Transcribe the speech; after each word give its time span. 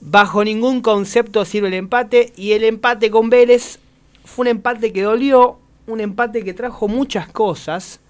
Bajo 0.00 0.44
ningún 0.44 0.80
concepto 0.80 1.44
sirve 1.44 1.68
el 1.68 1.74
empate 1.74 2.32
y 2.36 2.52
el 2.52 2.64
empate 2.64 3.10
con 3.10 3.28
Vélez 3.28 3.78
fue 4.24 4.44
un 4.44 4.48
empate 4.48 4.92
que 4.92 5.02
dolió, 5.02 5.58
un 5.86 6.00
empate 6.00 6.42
que 6.42 6.54
trajo 6.54 6.88
muchas 6.88 7.28
cosas 7.28 8.00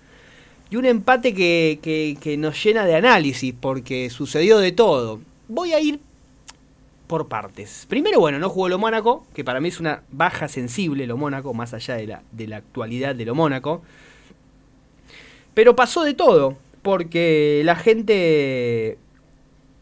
y 0.70 0.76
un 0.76 0.84
empate 0.86 1.34
que, 1.34 1.80
que- 1.82 2.36
nos 2.36 2.62
llena 2.62 2.86
de 2.86 2.94
análisis 2.94 3.52
porque 3.58 4.08
sucedió 4.10 4.58
de 4.58 4.70
todo. 4.70 5.20
Voy 5.48 5.72
a 5.72 5.80
ir 5.80 5.98
por 7.08 7.26
partes. 7.26 7.86
Primero, 7.88 8.20
bueno, 8.20 8.38
no 8.38 8.48
jugó 8.48 8.68
lo 8.68 8.78
Mónaco, 8.78 9.26
que 9.34 9.42
para 9.42 9.58
mí 9.58 9.68
es 9.68 9.80
una 9.80 10.02
baja 10.12 10.46
sensible 10.46 11.08
lo 11.08 11.16
Mónaco, 11.16 11.52
más 11.54 11.74
allá 11.74 11.96
de 11.96 12.06
la, 12.06 12.22
de 12.30 12.46
la 12.46 12.58
actualidad 12.58 13.16
de 13.16 13.24
lo 13.24 13.34
Mónaco. 13.34 13.82
Pero 15.54 15.74
pasó 15.74 16.04
de 16.04 16.14
todo, 16.14 16.56
porque 16.82 17.62
la 17.64 17.74
gente, 17.74 18.96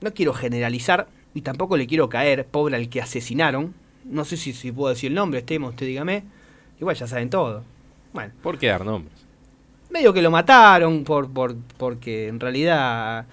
no 0.00 0.14
quiero 0.14 0.32
generalizar 0.32 1.06
y 1.34 1.42
tampoco 1.42 1.76
le 1.76 1.86
quiero 1.86 2.08
caer, 2.08 2.46
pobre 2.46 2.76
al 2.76 2.88
que 2.88 3.00
asesinaron. 3.00 3.74
No 4.04 4.24
sé 4.24 4.36
si, 4.36 4.52
si 4.52 4.72
puedo 4.72 4.88
decir 4.94 5.10
el 5.10 5.14
nombre, 5.14 5.40
estemos, 5.40 5.70
usted 5.70 5.86
dígame. 5.86 6.22
Igual 6.80 6.96
ya 6.96 7.06
saben 7.06 7.30
todo. 7.30 7.62
Bueno, 8.12 8.32
¿Por 8.42 8.58
qué 8.58 8.68
dar 8.68 8.84
nombres? 8.84 9.12
medio 9.90 10.12
que 10.12 10.20
lo 10.20 10.30
mataron 10.30 11.02
por, 11.04 11.30
por, 11.32 11.56
porque 11.78 12.28
en 12.28 12.38
realidad 12.40 13.24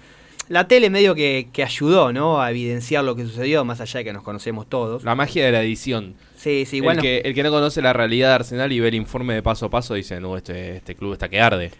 la 0.48 0.66
tele 0.68 0.88
medio 0.88 1.14
que, 1.14 1.48
que 1.52 1.62
ayudó, 1.62 2.12
¿no? 2.14 2.40
A 2.40 2.50
evidenciar 2.50 3.04
lo 3.04 3.14
que 3.14 3.24
sucedió, 3.26 3.64
más 3.64 3.80
allá 3.82 3.98
de 3.98 4.04
que 4.04 4.12
nos 4.14 4.22
conocemos 4.22 4.66
todos. 4.66 5.04
La 5.04 5.14
magia 5.14 5.44
de 5.44 5.52
la 5.52 5.62
edición. 5.62 6.14
Sí, 6.36 6.64
sí, 6.66 6.76
igual 6.78 6.92
el, 6.92 6.96
no- 6.98 7.02
que, 7.02 7.18
el 7.18 7.34
que 7.34 7.42
no 7.42 7.50
conoce 7.50 7.82
la 7.82 7.92
realidad 7.92 8.28
de 8.28 8.34
Arsenal 8.36 8.72
y 8.72 8.80
ve 8.80 8.88
el 8.88 8.94
informe 8.94 9.34
de 9.34 9.42
paso 9.42 9.66
a 9.66 9.70
paso 9.70 9.94
dice, 9.94 10.18
no, 10.20 10.36
este, 10.36 10.76
este 10.76 10.94
club 10.94 11.12
está 11.14 11.28
que 11.28 11.40
arde. 11.40 11.72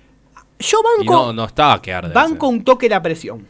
Yo 0.59 0.79
Y 0.81 1.01
banco, 1.07 1.13
no, 1.27 1.33
no 1.33 1.45
estaba 1.47 1.81
que 1.81 1.93
arde. 1.93 2.13
banco 2.13 2.47
Arsenal. 2.47 2.55
un 2.59 2.65
toque 2.65 2.89
la 2.89 3.01
presión 3.03 3.47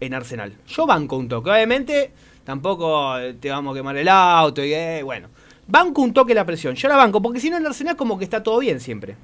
en 0.00 0.14
Arsenal. 0.14 0.54
Yo 0.66 0.86
banco 0.86 1.16
un 1.16 1.28
toque. 1.28 1.50
Obviamente, 1.50 2.10
tampoco 2.44 3.18
eh, 3.18 3.34
te 3.34 3.50
vamos 3.50 3.74
a 3.74 3.78
quemar 3.78 3.96
el 3.96 4.08
auto 4.08 4.64
y 4.64 4.72
eh, 4.72 5.02
bueno. 5.02 5.28
Banco 5.66 6.02
un 6.02 6.12
toque 6.12 6.34
la 6.34 6.44
presión. 6.44 6.74
Yo 6.74 6.88
la 6.88 6.96
banco, 6.96 7.22
porque 7.22 7.38
si 7.38 7.48
no 7.48 7.56
en 7.56 7.66
Arsenal 7.66 7.96
como 7.96 8.18
que 8.18 8.24
está 8.24 8.42
todo 8.42 8.58
bien 8.58 8.80
siempre. 8.80 9.14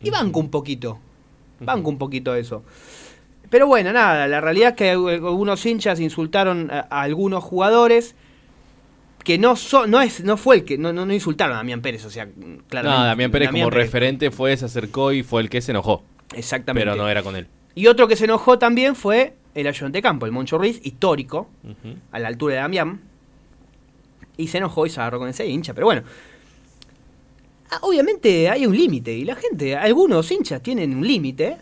Y 0.00 0.10
banco 0.10 0.38
un 0.38 0.50
poquito. 0.50 1.00
Banco 1.58 1.90
un 1.90 1.98
poquito 1.98 2.34
eso. 2.34 2.62
Pero 3.50 3.66
bueno, 3.66 3.92
nada, 3.92 4.28
la 4.28 4.40
realidad 4.40 4.70
es 4.70 4.76
que 4.76 4.90
algunos 4.90 5.64
hinchas 5.66 5.98
insultaron 5.98 6.70
a, 6.70 6.86
a 6.90 7.02
algunos 7.02 7.42
jugadores 7.42 8.14
que 9.26 9.38
no 9.38 9.56
son, 9.56 9.90
no 9.90 10.00
es, 10.00 10.22
no 10.22 10.36
fue 10.36 10.54
el 10.54 10.64
que, 10.64 10.78
no, 10.78 10.92
no, 10.92 11.04
no 11.04 11.12
insultaron 11.12 11.54
a 11.54 11.56
Damián 11.58 11.80
Pérez, 11.80 12.04
o 12.04 12.10
sea, 12.10 12.28
claramente. 12.68 13.02
No, 13.02 13.04
Damián 13.06 13.32
Pérez 13.32 13.50
como 13.50 13.68
Pérez. 13.70 13.86
referente 13.86 14.30
fue, 14.30 14.56
se 14.56 14.66
acercó 14.66 15.12
y 15.12 15.24
fue 15.24 15.42
el 15.42 15.50
que 15.50 15.60
se 15.60 15.72
enojó. 15.72 16.04
Exactamente. 16.32 16.84
Pero 16.88 16.96
no 16.96 17.08
era 17.08 17.24
con 17.24 17.34
él. 17.34 17.48
Y 17.74 17.88
otro 17.88 18.06
que 18.06 18.14
se 18.14 18.26
enojó 18.26 18.60
también 18.60 18.94
fue 18.94 19.34
el 19.56 19.66
ayudante 19.66 19.98
de 19.98 20.02
campo, 20.02 20.26
el 20.26 20.32
Moncho 20.32 20.58
Ruiz, 20.58 20.80
histórico, 20.84 21.48
a 22.12 22.18
la 22.18 22.28
altura 22.28 22.54
de 22.54 22.60
Damián. 22.60 23.00
Y 24.36 24.48
se 24.48 24.58
enojó 24.58 24.84
y 24.84 24.90
se 24.90 25.00
agarró 25.00 25.18
con 25.18 25.30
ese 25.30 25.46
hincha. 25.46 25.72
Pero 25.72 25.86
bueno, 25.86 26.02
ah, 27.70 27.78
obviamente 27.80 28.50
hay 28.50 28.66
un 28.66 28.76
límite. 28.76 29.14
Y 29.14 29.24
la 29.24 29.34
gente, 29.34 29.74
algunos 29.74 30.30
hinchas 30.30 30.62
tienen 30.62 30.94
un 30.94 31.06
límite. 31.06 31.56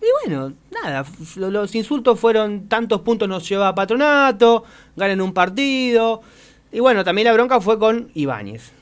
Y 0.00 0.06
bueno, 0.22 0.54
nada, 0.70 1.04
los 1.36 1.74
insultos 1.74 2.20
fueron 2.20 2.68
tantos 2.68 3.00
puntos 3.00 3.28
nos 3.28 3.46
lleva 3.48 3.68
a 3.68 3.74
Patronato, 3.74 4.62
ganan 4.94 5.20
un 5.20 5.34
partido. 5.34 6.22
Y 6.70 6.78
bueno, 6.78 7.02
también 7.02 7.26
la 7.26 7.32
bronca 7.32 7.60
fue 7.60 7.80
con 7.80 8.10
Ibáñez. 8.14 8.79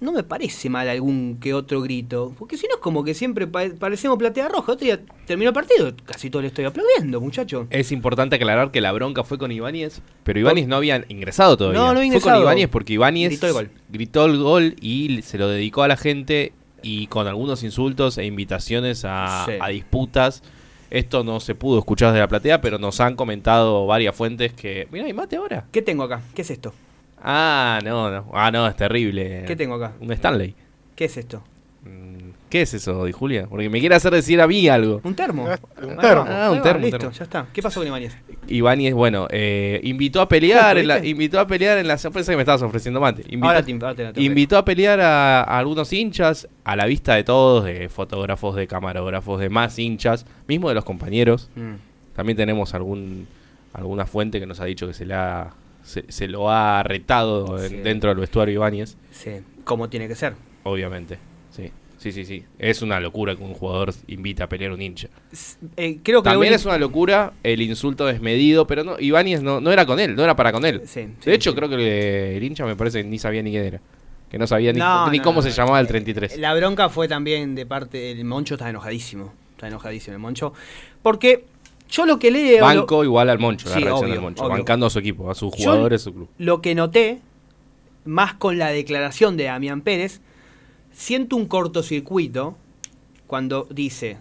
No 0.00 0.12
me 0.12 0.22
parece 0.22 0.70
mal 0.70 0.88
algún 0.88 1.38
que 1.40 1.52
otro 1.54 1.80
grito, 1.80 2.32
porque 2.38 2.56
si 2.56 2.68
no 2.68 2.74
es 2.76 2.80
como 2.80 3.02
que 3.02 3.14
siempre 3.14 3.48
pa- 3.48 3.70
parecemos 3.78 4.16
platea 4.16 4.48
roja. 4.48 4.72
Otro 4.72 4.84
día 4.84 5.00
terminó 5.26 5.50
el 5.50 5.54
partido, 5.54 5.92
casi 6.04 6.30
todo 6.30 6.42
le 6.42 6.48
estoy 6.48 6.66
aplaudiendo, 6.66 7.20
muchacho. 7.20 7.66
Es 7.70 7.90
importante 7.90 8.36
aclarar 8.36 8.70
que 8.70 8.80
la 8.80 8.92
bronca 8.92 9.24
fue 9.24 9.38
con 9.38 9.50
Ibáñez, 9.50 10.00
pero 10.22 10.38
Ibáñez 10.38 10.68
no 10.68 10.76
había 10.76 11.04
ingresado 11.08 11.56
todavía. 11.56 11.80
No, 11.80 11.84
no 11.86 11.90
había 11.90 12.02
Fue 12.02 12.06
ingresado. 12.06 12.36
con 12.36 12.42
Ibáñez 12.42 12.68
porque 12.68 12.92
Ibáñez 12.92 13.30
Gritó 13.30 13.46
el 13.48 13.52
gol. 13.52 13.70
gritó 13.88 14.24
el 14.26 14.38
gol 14.38 14.76
y 14.80 15.22
se 15.22 15.36
lo 15.36 15.48
dedicó 15.48 15.82
a 15.82 15.88
la 15.88 15.96
gente 15.96 16.52
y 16.80 17.08
con 17.08 17.26
algunos 17.26 17.64
insultos 17.64 18.18
e 18.18 18.24
invitaciones 18.24 19.04
a, 19.04 19.46
Sí. 19.46 19.52
a 19.60 19.68
disputas. 19.68 20.44
Esto 20.90 21.24
no 21.24 21.40
se 21.40 21.54
pudo 21.56 21.80
escuchar 21.80 22.12
de 22.14 22.20
la 22.20 22.28
platea, 22.28 22.60
pero 22.60 22.78
nos 22.78 23.00
han 23.00 23.16
comentado 23.16 23.84
varias 23.86 24.14
fuentes 24.14 24.52
que... 24.54 24.86
Mira, 24.92 25.06
hay 25.06 25.12
mate 25.12 25.36
ahora. 25.36 25.66
¿Qué 25.72 25.82
tengo 25.82 26.04
acá? 26.04 26.22
¿Qué 26.34 26.42
es 26.42 26.50
esto? 26.50 26.72
Ah, 27.22 27.78
no, 27.84 28.10
no. 28.10 28.30
Ah, 28.32 28.50
no, 28.50 28.66
es 28.66 28.76
terrible. 28.76 29.44
¿Qué 29.46 29.56
tengo 29.56 29.74
acá? 29.74 29.92
Un 30.00 30.12
Stanley. 30.12 30.54
¿Qué 30.94 31.04
es 31.06 31.16
esto? 31.16 31.42
Mm, 31.84 32.30
¿Qué 32.50 32.62
es 32.62 32.74
eso, 32.74 33.04
Di 33.04 33.12
Julia? 33.12 33.46
Porque 33.48 33.68
me 33.68 33.78
quiere 33.80 33.94
hacer 33.94 34.12
decir 34.12 34.40
a 34.40 34.46
mí 34.46 34.68
algo. 34.68 35.00
¿Un 35.04 35.14
termo? 35.14 35.44
Un 35.44 35.96
termo. 35.96 36.24
va, 36.26 36.46
Ah, 36.46 36.50
un 36.50 36.58
va, 36.58 36.62
termo, 36.62 36.80
Listo, 36.82 36.98
termo. 36.98 37.12
ya 37.12 37.24
está. 37.24 37.46
¿Qué 37.52 37.62
pasó 37.62 37.80
con 37.80 37.86
Ibáñez? 37.86 38.16
Ibáñez, 38.48 38.94
bueno, 38.94 39.26
eh, 39.30 39.80
invitó 39.84 40.20
a 40.20 40.28
pelear, 40.28 40.78
en 40.78 40.88
la, 40.88 41.04
invitó 41.04 41.38
a 41.40 41.46
pelear 41.46 41.78
en 41.78 41.86
la 41.86 41.98
sorpresa 41.98 42.32
que 42.32 42.36
me 42.36 42.42
estabas 42.42 42.62
ofreciendo 42.62 43.00
mate. 43.00 43.22
Invitó, 43.28 43.46
Ahora 43.48 43.62
te, 43.62 43.72
ahora 43.72 43.94
te 43.94 44.04
la 44.04 44.12
tengo. 44.12 44.26
invitó 44.26 44.56
a 44.58 44.64
pelear 44.64 45.00
a, 45.00 45.42
a 45.42 45.58
algunos 45.58 45.92
hinchas, 45.92 46.48
a 46.64 46.74
la 46.76 46.86
vista 46.86 47.14
de 47.14 47.24
todos, 47.24 47.64
de 47.64 47.88
fotógrafos, 47.88 48.56
de 48.56 48.66
camarógrafos, 48.66 49.38
de 49.40 49.48
más 49.50 49.78
hinchas, 49.78 50.24
mismo 50.46 50.68
de 50.70 50.74
los 50.74 50.84
compañeros. 50.84 51.50
Mm. 51.54 51.74
También 52.16 52.36
tenemos 52.36 52.74
algún 52.74 53.26
alguna 53.74 54.06
fuente 54.06 54.40
que 54.40 54.46
nos 54.46 54.58
ha 54.60 54.64
dicho 54.64 54.86
que 54.88 54.94
se, 54.94 55.04
le 55.06 55.14
ha, 55.14 55.50
se, 55.88 56.04
se 56.10 56.28
lo 56.28 56.50
ha 56.50 56.82
retado 56.82 57.58
Sí. 57.58 57.76
dentro 57.76 58.10
del 58.10 58.18
vestuario 58.20 58.54
Ibáñez, 58.54 58.96
Sí, 59.10 59.30
como 59.64 59.88
tiene 59.88 60.06
que 60.08 60.14
ser. 60.14 60.34
obviamente. 60.64 61.18
Sí, 61.50 61.72
sí, 61.98 62.12
sí, 62.12 62.24
sí. 62.24 62.44
Es 62.60 62.82
una 62.82 63.00
locura 63.00 63.34
que 63.34 63.42
un 63.42 63.54
jugador 63.54 63.92
invite 64.06 64.42
a 64.44 64.48
pelear 64.48 64.70
a 64.70 64.74
un 64.74 64.80
hincha. 64.82 65.08
Eh, 65.76 65.98
creo 66.04 66.22
que 66.22 66.30
También 66.30 66.52
es 66.54 66.64
una 66.64 66.78
locura 66.78 67.32
el 67.42 67.60
insulto 67.60 68.06
desmedido, 68.06 68.66
pero 68.68 68.84
no, 68.84 69.00
Ibáñez 69.00 69.42
no, 69.42 69.60
no 69.60 69.72
era 69.72 69.84
con 69.84 69.98
él, 69.98 70.14
no 70.14 70.22
era 70.22 70.36
para 70.36 70.52
con 70.52 70.64
él. 70.64 70.82
Sí, 70.84 71.00
de 71.00 71.10
sí, 71.20 71.30
hecho, 71.32 71.50
sí. 71.50 71.56
creo 71.56 71.68
que 71.68 72.36
el 72.36 72.42
hincha 72.44 72.64
me 72.64 72.76
parece 72.76 73.02
que 73.02 73.08
ni 73.08 73.18
sabía 73.18 73.42
ni 73.42 73.50
quién 73.50 73.64
era. 73.64 73.80
Que 74.30 74.38
no 74.38 74.46
sabía 74.46 74.72
ni, 74.72 74.78
No, 74.78 75.10
ni 75.10 75.18
no, 75.18 75.24
cómo 75.24 75.42
se 75.42 75.50
llamaba 75.50 75.80
el 75.80 75.88
33. 75.88 76.38
La 76.38 76.54
bronca 76.54 76.88
fue 76.90 77.08
también 77.08 77.54
de 77.56 77.66
parte 77.66 77.98
del 78.14 78.24
Moncho, 78.24 78.54
está 78.54 78.68
enojadísimo. 78.70 79.32
Está 79.52 79.66
enojadísimo 79.66 80.14
el 80.14 80.20
Moncho. 80.20 80.52
Porque 81.02 81.46
yo 81.88 82.06
lo 82.06 82.18
que 82.18 82.30
leo. 82.30 82.64
Banco 82.64 83.04
igual 83.04 83.30
al 83.30 83.38
Moncho, 83.38 83.68
la 83.68 83.76
reacción 83.76 83.98
obvio, 83.98 84.12
del 84.12 84.20
Moncho. 84.20 84.42
obvio. 84.44 84.56
Bancando 84.56 84.86
a 84.86 84.90
su 84.90 84.98
equipo, 84.98 85.30
a 85.30 85.34
sus 85.34 85.54
jugadores, 85.54 86.02
a 86.02 86.04
su 86.04 86.14
club. 86.14 86.28
lo 86.38 86.60
que 86.60 86.74
noté, 86.74 87.20
más 88.04 88.34
con 88.34 88.58
la 88.58 88.68
declaración 88.68 89.36
de 89.36 89.44
Damián 89.44 89.80
Pérez, 89.80 90.20
siento 90.92 91.36
un 91.36 91.46
cortocircuito 91.46 92.56
cuando 93.26 93.66
dice, 93.70 94.18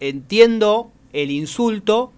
entiendo 0.00 0.90
el 1.12 1.30
insulto, 1.30 2.12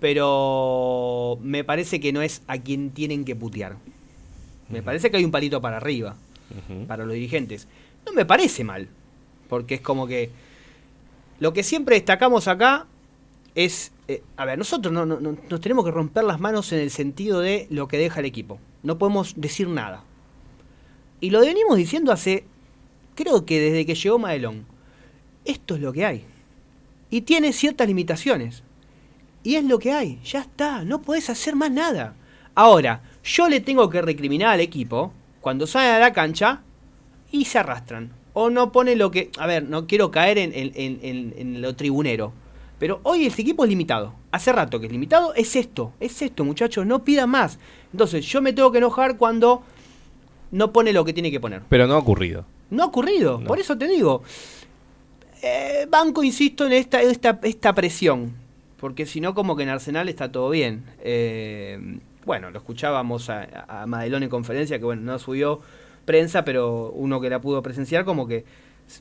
pero 0.00 1.38
me 1.42 1.64
parece 1.64 2.00
que 2.00 2.12
no 2.12 2.22
es 2.22 2.42
a 2.46 2.58
quien 2.58 2.90
tienen 2.90 3.24
que 3.24 3.36
putear. 3.36 3.76
Me 4.68 4.82
parece 4.82 5.10
que 5.10 5.16
hay 5.16 5.24
un 5.24 5.30
palito 5.30 5.60
para 5.60 5.76
arriba, 5.76 6.16
para 6.86 7.04
los 7.04 7.14
dirigentes. 7.14 7.68
No 8.06 8.12
me 8.12 8.24
parece 8.24 8.64
mal, 8.64 8.88
porque 9.48 9.74
es 9.74 9.80
como 9.80 10.06
que 10.06 10.30
lo 11.38 11.52
que 11.52 11.62
siempre 11.62 11.96
destacamos 11.96 12.48
acá 12.48 12.86
es, 13.54 13.92
eh, 14.12 14.22
a 14.36 14.44
ver, 14.44 14.58
nosotros 14.58 14.92
no, 14.92 15.06
no- 15.06 15.20
no- 15.20 15.36
nos 15.48 15.60
tenemos 15.60 15.84
que 15.84 15.90
romper 15.90 16.24
las 16.24 16.40
manos 16.40 16.72
en 16.72 16.80
el 16.80 16.90
sentido 16.90 17.40
de 17.40 17.66
lo 17.70 17.88
que 17.88 17.98
deja 17.98 18.20
el 18.20 18.26
equipo. 18.26 18.58
No 18.82 18.98
podemos 18.98 19.34
decir 19.36 19.68
nada. 19.68 20.04
Y 21.20 21.30
lo 21.30 21.40
venimos 21.40 21.76
diciendo 21.76 22.12
hace, 22.12 22.44
creo 23.14 23.44
que 23.44 23.60
desde 23.60 23.86
que 23.86 23.94
llegó 23.94 24.18
Madelón. 24.18 24.64
Esto 25.44 25.74
es 25.74 25.80
lo 25.80 25.92
que 25.92 26.04
hay. 26.06 26.24
Y 27.10 27.22
tiene 27.22 27.52
ciertas 27.52 27.86
limitaciones. 27.88 28.62
Y 29.42 29.56
es 29.56 29.64
lo 29.64 29.78
que 29.78 29.92
hay. 29.92 30.18
Ya 30.24 30.40
está. 30.40 30.84
No 30.84 31.02
podés 31.02 31.28
hacer 31.30 31.56
más 31.56 31.70
nada. 31.70 32.14
Ahora, 32.54 33.02
yo 33.24 33.48
le 33.48 33.60
tengo 33.60 33.88
que 33.90 34.02
recriminar 34.02 34.50
al 34.50 34.60
equipo 34.60 35.12
cuando 35.40 35.66
salen 35.66 35.94
a 35.94 35.98
la 35.98 36.12
cancha 36.12 36.62
y 37.30 37.44
se 37.46 37.58
arrastran. 37.58 38.12
O 38.32 38.48
no 38.50 38.70
pone 38.72 38.96
lo 38.96 39.10
que... 39.10 39.30
A 39.38 39.46
ver, 39.46 39.64
no 39.68 39.86
quiero 39.86 40.10
caer 40.10 40.38
en, 40.38 40.52
en- 40.54 40.72
en- 40.74 40.98
en- 41.02 41.34
en 41.36 41.62
lo 41.62 41.74
tribunero. 41.74 42.32
Pero 42.80 42.98
hoy 43.04 43.26
este 43.26 43.42
equipo 43.42 43.62
es 43.62 43.70
limitado. 43.70 44.14
Hace 44.32 44.52
rato 44.52 44.80
que 44.80 44.86
es 44.86 44.92
limitado. 44.92 45.32
Es 45.34 45.54
esto. 45.54 45.92
Es 46.00 46.20
esto, 46.22 46.44
muchachos. 46.44 46.84
No 46.86 47.04
pida 47.04 47.26
más. 47.28 47.58
Entonces, 47.92 48.24
yo 48.26 48.40
me 48.42 48.52
tengo 48.52 48.72
que 48.72 48.78
enojar 48.78 49.16
cuando 49.18 49.62
no 50.50 50.72
pone 50.72 50.92
lo 50.92 51.04
que 51.04 51.12
tiene 51.12 51.30
que 51.30 51.38
poner. 51.38 51.62
Pero 51.68 51.86
no 51.86 51.94
ha 51.94 51.98
ocurrido. 51.98 52.44
No 52.70 52.82
ha 52.84 52.86
ocurrido, 52.86 53.38
No. 53.38 53.46
por 53.46 53.60
eso 53.60 53.76
te 53.78 53.86
digo. 53.86 54.22
Eh, 55.42 55.86
banco, 55.90 56.22
insisto, 56.24 56.66
en 56.66 56.72
esta, 56.72 57.00
esta, 57.02 57.38
esta 57.42 57.74
presión. 57.74 58.32
Porque 58.78 59.04
si 59.06 59.20
no, 59.20 59.34
como 59.34 59.56
que 59.56 59.62
en 59.62 59.68
Arsenal 59.68 60.08
está 60.08 60.32
todo 60.32 60.50
bien. 60.50 60.84
Eh, 61.00 61.98
bueno, 62.24 62.50
lo 62.50 62.58
escuchábamos 62.58 63.28
a, 63.30 63.46
a 63.68 63.86
Madelón 63.86 64.22
en 64.22 64.28
conferencia, 64.30 64.78
que 64.78 64.84
bueno, 64.84 65.02
no 65.02 65.18
subió 65.18 65.60
prensa, 66.06 66.44
pero 66.44 66.90
uno 66.94 67.20
que 67.20 67.28
la 67.30 67.40
pudo 67.40 67.62
presenciar, 67.62 68.04
como 68.04 68.26
que 68.26 68.44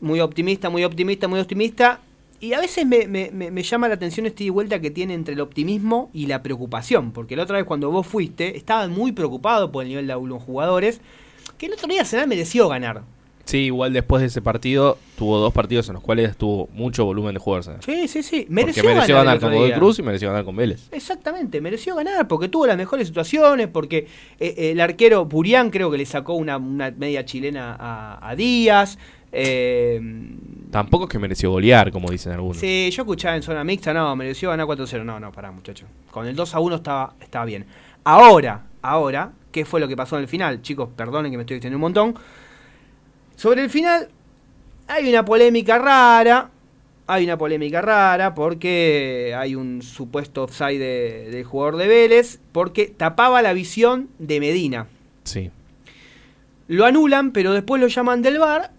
muy 0.02 0.20
optimista, 0.20 0.70
muy 0.70 0.84
optimista, 0.84 1.28
muy 1.30 1.40
optimista. 1.40 2.02
Y 2.42 2.54
a 2.54 2.60
veces 2.60 2.86
me, 2.86 3.08
me- 3.08 3.32
me- 3.32 3.52
me 3.52 3.64
llama 3.64 3.88
la 3.90 3.96
atención 3.96 4.26
este 4.26 4.46
y 4.46 4.50
vuelta 4.50 4.80
que 4.80 4.92
tiene 4.92 5.14
entre 5.14 5.34
el 5.34 5.42
optimismo 5.42 6.10
y 6.14 6.28
la 6.28 6.42
preocupación. 6.42 7.12
Porque 7.12 7.36
la 7.36 7.44
otra 7.44 7.58
vez 7.58 7.66
cuando 7.66 7.92
vos 7.92 8.08
fuiste, 8.08 8.56
estaban 8.58 8.92
muy 8.92 9.12
preocupados 9.12 9.70
por 9.72 9.84
el 9.84 9.90
nivel 9.90 10.08
de 10.08 10.14
algunos 10.14 10.42
jugadores. 10.44 11.02
Que 11.58 11.66
el 11.66 11.74
otro 11.74 11.88
día 11.90 12.02
Arsenal 12.02 12.28
mereció 12.28 12.70
ganar. 12.70 13.02
Sí, 13.44 13.58
igual 13.66 13.92
después 13.94 14.22
de 14.22 14.28
ese 14.28 14.44
partido 14.44 15.00
tuvo 15.18 15.40
dos 15.40 15.52
partidos 15.52 15.88
en 15.90 15.96
los 15.96 16.04
cuales 16.04 16.38
tuvo 16.38 16.70
mucho 16.72 17.04
volumen 17.04 17.34
de 17.34 17.40
juego 17.40 17.58
Arsenal. 17.58 17.80
Sí, 17.84 18.08
sí, 18.08 18.22
sí. 18.22 18.46
Mereció, 18.48 18.84
Mereció, 18.84 18.94
mereció 18.94 19.16
ganar, 19.16 19.40
con 19.40 19.52
Godoy. 19.54 19.72
Cruz 19.74 19.98
y 19.98 20.04
mereció 20.04 20.30
ganar 20.30 20.46
con 20.46 20.56
Vélez. 20.56 20.88
Exactamente, 20.92 21.60
mereció 21.60 21.96
ganar 21.96 22.28
porque 22.28 22.48
tuvo 22.48 22.68
las 22.68 22.78
mejores 22.78 23.08
situaciones, 23.08 23.68
porque 23.68 24.08
eh, 24.40 24.54
eh, 24.56 24.72
el 24.72 24.80
arquero 24.80 25.26
Burián 25.26 25.72
creo 25.72 25.90
que 25.90 25.98
le 25.98 26.06
sacó 26.06 26.36
una, 26.36 26.58
una 26.58 26.92
media 26.92 27.26
chilena 27.26 27.76
a, 27.80 28.30
a 28.30 28.36
Díaz. 28.36 29.00
eh, 29.32 30.00
Tampoco 30.72 31.06
es 31.06 31.10
que 31.10 31.18
mereció 31.20 31.50
golear, 31.52 31.92
como 31.92 32.10
dicen 32.12 32.32
algunos. 32.34 32.58
sí, 32.58 32.90
yo 32.92 33.02
escuchaba 33.04 33.36
en 33.36 33.42
zona 33.42 33.64
mixta, 33.64 33.94
no, 33.94 34.16
mereció 34.16 34.50
ganar 34.50 34.68
4-0. 34.68 35.04
No, 35.04 35.20
no, 35.20 35.32
pará, 35.32 35.52
muchacho. 35.52 35.86
Con 36.12 36.28
el 36.28 36.36
2-1 36.36 36.76
estaba, 36.76 37.16
estaba 37.20 37.46
bien. 37.46 37.66
Ahora, 38.04 38.66
ahora, 38.82 39.32
¿qué 39.52 39.66
fue 39.66 39.80
lo 39.80 39.88
que 39.88 39.96
pasó 39.98 40.16
en 40.18 40.24
el 40.24 40.28
final? 40.28 40.62
Chicos, 40.62 40.90
perdonen 40.96 41.32
que 41.32 41.38
me 41.38 41.44
estoy 41.44 41.58
extendiendo 41.58 41.78
un 41.78 41.82
montón. 41.94 42.16
Sobre 43.36 43.64
el 43.64 43.70
final, 43.70 44.10
hay 44.88 45.10
una 45.10 45.26
polémica 45.26 45.78
rara. 45.80 46.52
Hay 47.08 47.24
una 47.24 47.40
polémica 47.40 47.82
rara 47.82 48.36
porque 48.36 49.34
hay 49.36 49.56
un 49.56 49.82
supuesto 49.82 50.44
offside 50.44 50.78
de- 50.78 51.30
del 51.32 51.44
jugador 51.44 51.78
de 51.78 51.88
Vélez 51.88 52.40
porque 52.52 52.86
tapaba 52.86 53.42
la 53.42 53.54
visión 53.54 54.10
de 54.20 54.40
Medina. 54.40 54.86
Sí. 55.24 55.50
Lo 56.68 56.86
anulan, 56.86 57.32
pero 57.32 57.54
después 57.54 57.82
lo 57.82 57.88
llaman 57.88 58.22
del 58.22 58.38
bar 58.38 58.72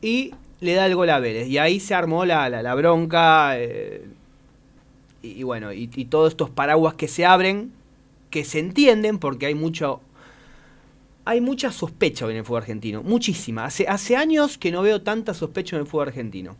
y 0.00 0.32
le 0.64 0.74
da 0.74 0.86
el 0.86 0.94
gol 0.96 1.10
a 1.10 1.20
Vélez. 1.20 1.46
Y 1.48 1.58
ahí 1.58 1.78
se 1.80 1.94
armó 1.94 2.24
la, 2.24 2.48
la- 2.48 2.62
la 2.62 2.74
bronca. 2.74 3.58
eh, 3.58 4.04
y, 5.22 5.28
y 5.28 5.42
bueno, 5.44 5.72
y, 5.72 5.88
y 5.94 6.04
todos 6.06 6.30
estos 6.32 6.50
paraguas 6.50 6.94
que 6.94 7.06
se 7.08 7.24
abren, 7.24 7.72
que 8.30 8.44
se 8.44 8.58
entienden 8.58 9.18
porque 9.18 9.46
hay 9.46 9.54
mucho. 9.54 10.00
Hay 11.26 11.40
mucha 11.40 11.72
sospecha 11.72 12.28
en 12.30 12.36
el 12.36 12.44
fútbol 12.44 12.62
argentino, 12.62 13.02
muchísima. 13.02 13.64
Hace, 13.64 13.86
hace 13.88 14.14
años 14.16 14.58
que 14.58 14.70
no 14.70 14.82
veo 14.82 15.00
tanta 15.00 15.32
sospecha 15.32 15.76
en 15.76 15.80
el 15.82 15.86
fútbol 15.88 16.08
argentino. 16.08 16.54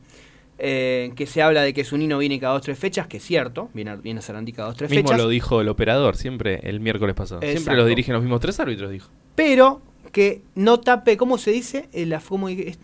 Eh, 0.56 1.12
que 1.16 1.26
se 1.26 1.42
habla 1.42 1.62
de 1.62 1.74
que 1.74 1.84
Zunino 1.84 2.16
viene 2.16 2.38
cada 2.40 2.54
dos 2.54 2.62
tres 2.62 2.78
fechas, 2.78 3.06
que 3.08 3.16
es 3.18 3.24
cierto, 3.24 3.68
viene, 3.74 3.90
a- 3.90 3.96
viene 3.96 4.20
a 4.20 4.22
Sarandí 4.22 4.52
cada 4.52 4.68
dos 4.68 4.76
tres 4.76 4.88
Mismo 4.90 5.08
fechas. 5.08 5.20
lo 5.20 5.28
dijo 5.28 5.60
el 5.60 5.68
operador, 5.68 6.16
siempre 6.16 6.60
el 6.62 6.78
miércoles 6.80 7.14
pasado. 7.16 7.40
Siempre 7.42 7.74
los 7.76 7.86
dirigen 7.88 8.14
los 8.14 8.22
mismos 8.22 8.40
tres 8.40 8.58
árbitros, 8.60 8.90
dijo. 8.90 9.10
pero 9.34 9.82
que 10.14 10.42
no 10.54 10.78
tape, 10.80 11.16
¿cómo 11.18 11.36
se 11.38 11.50
dice? 11.50 11.88
El, 11.92 12.16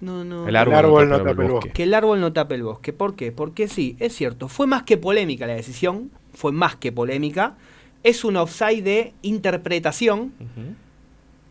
no, 0.01 0.25
no- 0.25 0.49
El 0.49 0.57
árbol, 0.57 0.75
árbol 0.75 1.09
no 1.09 1.19
tapa 1.23 1.31
el 1.43 1.49
bosque. 1.49 1.71
que 1.71 1.85
el 1.85 1.95
árbol 1.95 2.21
no 2.21 2.33
tape 2.33 2.57
el 2.57 2.65
bosque. 2.65 2.93
¿Por 2.93 3.15
qué? 3.15 3.31
Porque 3.33 3.69
sí, 3.69 3.97
es 4.01 4.15
cierto, 4.17 4.49
fue 4.49 4.67
más 4.67 4.83
que 4.83 4.99
polémica 4.99 5.47
la 5.47 5.55
decisión, 5.55 6.11
fue 6.35 6.51
más 6.51 6.75
que 6.75 6.91
polémica, 6.91 7.57
es 8.03 8.25
un 8.25 8.37
offside 8.37 8.83
de 8.83 9.15
interpretación, 9.23 10.33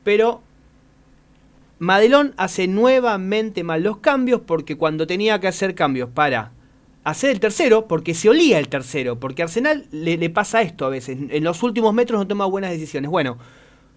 pero 0.04 0.42
Madelón 1.80 2.34
hace 2.38 2.68
nuevamente 2.68 3.64
mal 3.64 3.82
los 3.84 3.98
cambios 3.98 4.42
porque 4.46 4.76
cuando 4.76 5.08
tenía 5.08 5.40
que 5.40 5.48
hacer 5.48 5.76
cambios 5.76 6.10
para 6.10 6.52
hacer 7.06 7.30
el 7.30 7.40
tercero, 7.40 7.88
porque 7.88 8.14
se 8.14 8.28
olía 8.30 8.60
el 8.60 8.68
tercero, 8.68 9.18
porque 9.20 9.44
Arsenal 9.44 9.86
le, 9.92 10.18
le 10.18 10.30
pasa 10.30 10.62
esto 10.62 10.86
a 10.86 10.90
veces, 10.90 11.18
en 11.30 11.44
los 11.44 11.64
últimos 11.64 11.94
metros 11.94 12.20
no 12.20 12.28
toma 12.28 12.46
buenas 12.46 12.72
decisiones. 12.72 13.10
Bueno, 13.10 13.38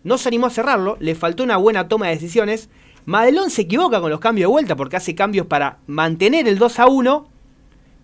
no 0.05 0.19
se 0.19 0.29
animó 0.29 0.47
a 0.47 0.51
cerrarlo, 0.51 0.97
le 1.01 1.15
faltó 1.15 1.43
una 1.43 1.57
buena 1.57 1.89
toma 1.89 2.09
de 2.09 2.15
decisiones. 2.15 2.69
Madelón 3.05 3.51
se 3.51 3.63
equivoca 3.63 4.01
con 4.01 4.11
los 4.11 4.21
cambios 4.21 4.49
de 4.49 4.53
vuelta 4.53 4.77
porque 4.77 4.97
hace 4.97 5.15
cambios 5.15 5.47
para 5.47 5.79
mantener 5.87 6.49
el 6.49 6.59
2 6.59 6.79
a 6.79 6.87
1. 6.87 7.29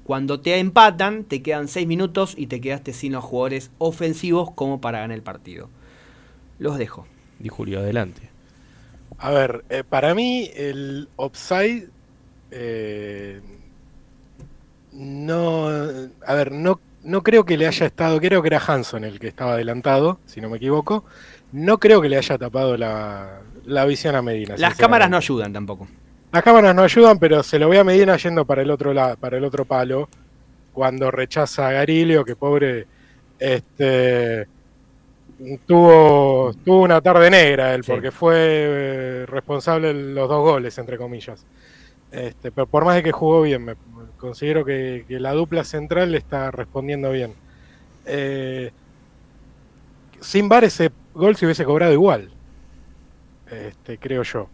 Cuando 0.04 0.40
te 0.40 0.58
empatan, 0.58 1.24
te 1.24 1.42
quedan 1.42 1.68
6 1.68 1.86
minutos 1.86 2.34
y 2.36 2.46
te 2.46 2.60
quedaste 2.60 2.92
sin 2.92 3.12
los 3.12 3.24
jugadores 3.24 3.70
ofensivos 3.78 4.50
como 4.52 4.80
para 4.80 5.00
ganar 5.00 5.16
el 5.16 5.22
partido. 5.22 5.68
Los 6.58 6.78
dejo. 6.78 7.06
Di 7.38 7.48
Julio, 7.48 7.80
adelante. 7.80 8.22
A 9.18 9.30
ver, 9.30 9.64
eh, 9.68 9.84
para 9.88 10.14
mí 10.14 10.50
el 10.54 11.08
offside 11.16 11.88
eh, 12.50 13.40
no, 14.92 15.68
a 15.68 16.34
ver, 16.34 16.52
no, 16.52 16.80
no 17.04 17.22
creo 17.22 17.44
que 17.44 17.56
le 17.56 17.66
haya 17.66 17.86
estado, 17.86 18.20
creo 18.20 18.42
que 18.42 18.48
era 18.48 18.62
Hanson 18.64 19.04
el 19.04 19.18
que 19.18 19.28
estaba 19.28 19.52
adelantado, 19.52 20.18
si 20.26 20.40
no 20.40 20.48
me 20.48 20.56
equivoco. 20.56 21.04
No 21.52 21.78
creo 21.78 22.00
que 22.00 22.08
le 22.08 22.16
haya 22.18 22.36
tapado 22.38 22.76
la, 22.76 23.40
la 23.64 23.84
visión 23.84 24.14
a 24.14 24.22
Medina. 24.22 24.54
Las 24.58 24.76
cámaras 24.76 25.08
no 25.10 25.16
ayudan 25.16 25.52
tampoco. 25.52 25.88
Las 26.32 26.42
cámaras 26.42 26.74
no 26.74 26.82
ayudan, 26.82 27.18
pero 27.18 27.42
se 27.42 27.58
lo 27.58 27.68
ve 27.68 27.78
a 27.78 27.84
Medina 27.84 28.16
yendo 28.16 28.44
para 28.44 28.62
el 28.62 28.70
otro 28.70 28.92
lado, 28.92 29.16
para 29.16 29.38
el 29.38 29.44
otro 29.44 29.64
palo, 29.64 30.08
cuando 30.72 31.10
rechaza 31.10 31.68
a 31.68 31.72
Garilio, 31.72 32.24
que 32.24 32.36
pobre, 32.36 32.86
este 33.38 34.46
tuvo, 35.66 36.52
tuvo 36.64 36.82
una 36.82 37.00
tarde 37.00 37.30
negra 37.30 37.74
él, 37.74 37.84
Sí. 37.84 37.92
porque 37.92 38.10
fue 38.10 38.34
eh, 38.36 39.26
responsable 39.26 39.88
de 39.88 39.94
los 40.14 40.28
dos 40.28 40.40
goles, 40.42 40.76
entre 40.78 40.98
comillas. 40.98 41.46
Este, 42.10 42.50
pero 42.50 42.66
por 42.66 42.84
más 42.84 42.96
de 42.96 43.02
que 43.02 43.12
jugó 43.12 43.42
bien, 43.42 43.64
me, 43.64 43.74
considero 44.18 44.64
que, 44.64 45.04
que 45.06 45.20
la 45.20 45.32
dupla 45.32 45.64
central 45.64 46.12
le 46.12 46.18
está 46.18 46.50
respondiendo 46.50 47.10
bien. 47.10 47.32
Eh, 48.06 48.70
sin 50.20 50.48
VAR 50.48 50.64
ese 50.64 50.90
gol 51.18 51.36
se 51.36 51.44
hubiese 51.46 51.64
cobrado 51.64 51.92
igual, 51.92 52.30
este, 53.50 53.98
creo 53.98 54.22
yo. 54.22 54.48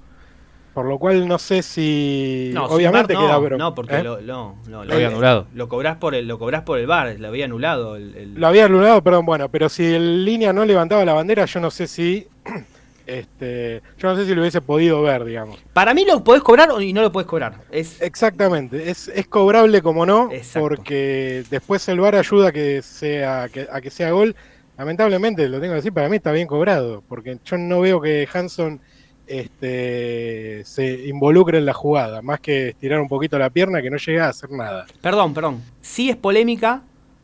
Por 0.72 0.86
lo 0.86 0.98
cual 0.98 1.28
no 1.28 1.38
sé 1.38 1.62
si 1.62 2.50
No, 2.52 2.64
obviamente 2.66 3.14
VAR 3.14 3.22
queda 3.24 3.32
no, 3.34 3.40
bro- 3.42 3.56
no, 3.58 3.74
porque 3.76 3.94
¿eh? 3.98 4.02
lo, 4.02 4.20
no, 4.20 4.56
no, 4.68 4.84
Lo 4.84 4.94
había 4.94 5.06
anulado. 5.06 5.46
Lo 5.54 5.68
cobrás 5.68 5.98
por 5.98 6.16
el, 6.16 6.26
lo 6.26 6.36
cobrás 6.40 6.62
por 6.62 6.80
el 6.80 6.88
bar, 6.88 7.14
lo 7.20 7.28
había 7.28 7.44
anulado. 7.44 7.94
El, 7.94 8.16
el- 8.16 8.34
Lo 8.34 8.48
había 8.48 8.64
anulado, 8.64 9.00
perdón, 9.00 9.24
bueno, 9.24 9.48
pero 9.48 9.68
si 9.68 9.84
el 9.84 10.24
línea 10.24 10.52
no 10.52 10.64
levantaba 10.64 11.04
la 11.04 11.12
bandera, 11.12 11.44
yo 11.44 11.60
no 11.60 11.70
sé 11.70 11.86
si 11.86 12.26
este, 13.06 13.82
yo 13.98 14.08
no 14.08 14.16
sé 14.16 14.26
si 14.26 14.34
lo 14.34 14.40
hubiese 14.40 14.60
podido 14.62 15.00
ver, 15.02 15.24
digamos. 15.24 15.60
Para 15.72 15.94
mí 15.94 16.04
lo 16.04 16.24
podés 16.24 16.42
cobrar 16.42 16.70
o- 16.72 16.80
y 16.80 16.92
no 16.92 17.02
lo 17.02 17.12
podés 17.12 17.28
cobrar. 17.28 17.54
Es, 17.70 18.02
Exactamente, 18.02 18.90
es, 18.90 19.06
es 19.06 19.28
cobrable 19.28 19.80
como 19.80 20.04
no, 20.06 20.28
Exacto. 20.32 20.60
porque 20.68 21.44
después 21.50 21.86
el 21.88 22.00
VAR 22.00 22.16
ayuda 22.16 22.48
a 22.48 22.52
que 22.52 22.82
sea 22.82 23.48
que- 23.48 23.68
a 23.70 23.80
que 23.80 23.90
sea 23.90 24.10
gol. 24.10 24.34
Lamentablemente, 24.76 25.48
lo 25.48 25.60
tengo 25.60 25.72
que 25.72 25.76
decir, 25.76 25.92
para 25.92 26.08
mí 26.08 26.16
está 26.16 26.32
bien 26.32 26.46
cobrado, 26.46 27.02
porque 27.08 27.38
yo 27.44 27.56
no 27.58 27.80
veo 27.80 28.00
que 28.00 28.28
Hanson 28.32 28.80
este, 29.26 30.62
se 30.64 31.06
involucre 31.06 31.58
en 31.58 31.66
la 31.66 31.72
jugada, 31.72 32.22
más 32.22 32.40
que 32.40 32.70
estirar 32.70 33.00
un 33.00 33.08
poquito 33.08 33.38
la 33.38 33.50
pierna 33.50 33.80
que 33.80 33.90
no 33.90 33.96
llega 33.96 34.26
a 34.26 34.30
hacer 34.30 34.50
nada. 34.50 34.86
perdón, 35.00 35.32
perdón. 35.32 35.62
Sí 35.80 36.10
es 36.10 36.16
polémica 36.16 36.82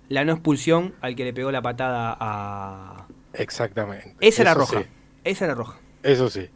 la 0.09 0.25
no 0.25 0.33
expulsión 0.33 0.95
al 1.01 1.15
que 1.17 1.25
le 1.25 1.33
pegó 1.33 1.51
la 1.51 1.63
patada 1.63 2.17
a. 2.19 3.07
Exactamente. 3.33 4.15
Esa 4.21 4.43
era 4.43 4.55
roja. 4.55 4.81
sí. 4.81 4.87
Esa 5.25 5.45
era 5.45 5.55
roja. 5.55 5.79
Eso 6.03 6.29
sí. 6.31 6.49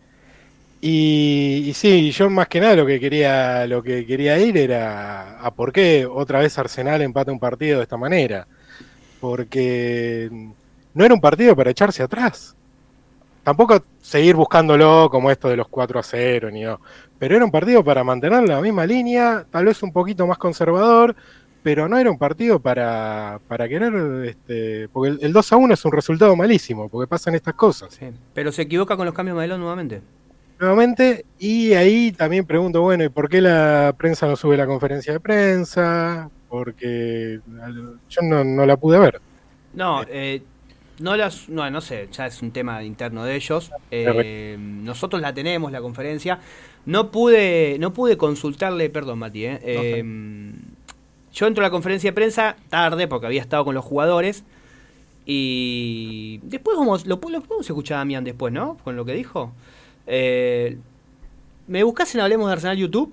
Y, 0.81 1.65
y 1.67 1.73
sí, 1.73 2.11
yo 2.11 2.29
más 2.29 2.49
que 2.49 2.61
nada 2.61 2.77
lo 2.77 2.85
que 2.85 3.01
quería, 3.01 3.67
lo 3.67 3.83
que 3.83 4.05
quería 4.05 4.39
ir 4.39 4.57
era 4.59 5.41
a 5.41 5.51
por 5.55 5.73
qué 5.73 6.05
otra 6.05 6.41
vez 6.41 6.59
Arsenal 6.59 7.01
empata 7.01 7.33
un 7.33 7.39
partido 7.39 7.79
de 7.79 7.85
esta 7.85 7.97
manera. 7.97 8.47
Porque 9.21 10.31
no 10.95 11.05
era 11.05 11.15
un 11.15 11.21
partido 11.21 11.55
para 11.57 11.71
echarse 11.71 12.03
atrás. 12.03 12.57
Tampoco 13.43 13.83
seguir 14.01 14.37
buscándolo 14.37 15.09
como 15.11 15.31
esto 15.31 15.49
de 15.49 15.57
los 15.57 15.69
4 15.69 16.01
a 16.01 16.03
0, 16.03 16.51
ni 16.51 16.63
no. 16.63 16.81
Pero 17.19 17.37
era 17.37 17.45
un 17.45 17.51
partido 17.51 17.85
para 17.85 18.03
mantener 18.03 18.49
la 18.49 18.61
misma 18.61 18.87
línea, 18.87 19.45
tal 19.51 19.67
vez 19.67 19.83
un 19.83 19.93
poquito 19.93 20.27
más 20.27 20.39
conservador, 20.39 21.15
pero 21.63 21.89
no 21.89 21.99
era 21.99 22.11
un 22.11 22.19
partido 22.19 22.59
para, 22.61 23.41
para 23.49 23.69
querer, 23.69 23.93
este, 24.27 24.89
porque 24.91 25.11
el, 25.13 25.19
el 25.23 25.33
2 25.33 25.53
a 25.53 25.57
1 25.57 25.75
es 25.75 25.85
un 25.85 25.93
resultado 25.93 26.35
malísimo, 26.37 26.89
porque 26.89 27.09
pasan 27.09 27.35
estas 27.35 27.55
cosas 27.55 27.95
Sí. 27.99 28.07
Pero 28.33 28.53
se 28.53 28.63
equivoca 28.63 28.97
con 28.97 29.07
los 29.07 29.15
cambios 29.15 29.35
de 29.35 29.39
Madelón 29.39 29.61
nuevamente. 29.61 30.03
nuevamente. 30.59 31.27
Y 31.39 31.73
ahí 31.75 32.13
también 32.13 32.47
pregunto, 32.47 32.83
bueno, 32.83 33.05
¿y 33.05 33.09
por 33.09 33.29
qué 33.29 33.41
la 33.41 33.95
prensa 33.97 34.27
no 34.27 34.37
sube 34.37 34.57
la 34.57 34.67
conferencia 34.67 35.13
de 35.13 35.21
prensa? 35.21 36.31
Porque 36.49 37.41
yo 38.09 38.23
no, 38.23 38.45
no 38.45 38.67
la 38.67 38.77
pude 38.77 38.99
ver. 38.99 39.21
No, 39.73 40.03
eh, 40.09 40.43
no 40.99 41.17
las, 41.17 41.49
no, 41.49 41.69
no 41.71 41.81
sé, 41.81 42.09
ya 42.13 42.27
es 42.27 42.43
un 42.43 42.51
tema 42.51 42.83
interno 42.85 43.25
de 43.25 43.37
ellos. 43.37 43.71
Eh, 43.91 44.57
nosotros 44.59 45.21
la 45.21 45.35
tenemos, 45.35 45.73
la 45.73 45.81
conferencia. 45.81 46.41
No 46.87 47.11
pude, 47.11 47.77
no 47.79 47.93
pude 47.93 48.17
consultarle, 48.17 48.91
perdón, 48.91 49.19
Mati, 49.21 49.47
eh, 49.47 49.61
eh, 49.63 50.53
yo 51.33 51.47
entro 51.47 51.63
a 51.65 51.67
la 51.67 51.71
conferencia 51.71 52.11
de 52.11 52.15
prensa 52.15 52.57
tarde 52.69 53.09
porque 53.09 53.27
había 53.27 53.41
estado 53.41 53.65
con 53.65 53.75
los 53.75 53.85
jugadores. 53.85 54.45
Y 55.27 56.39
después 56.43 56.77
vamos, 56.77 57.07
lo, 57.07 57.17
lo 57.17 57.41
podemos 57.41 57.67
escuchar 57.67 57.97
a 57.97 57.99
Damián 57.99 58.25
después, 58.25 58.53
¿no? 58.53 58.77
Con 58.85 58.95
lo 58.95 59.05
que 59.05 59.15
dijo. 59.15 59.53
Eh, 60.07 60.79
¿Me 61.67 61.83
buscas 61.83 62.15
en 62.15 62.21
Hablemos 62.21 62.47
de 62.47 62.53
Arsenal 62.53 62.77
YouTube? 62.77 63.13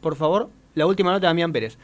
Por 0.00 0.16
favor. 0.16 0.50
La 0.74 0.86
última 0.86 1.10
nota 1.10 1.20
de 1.20 1.28
Damián 1.28 1.52
Pérez. 1.52 1.78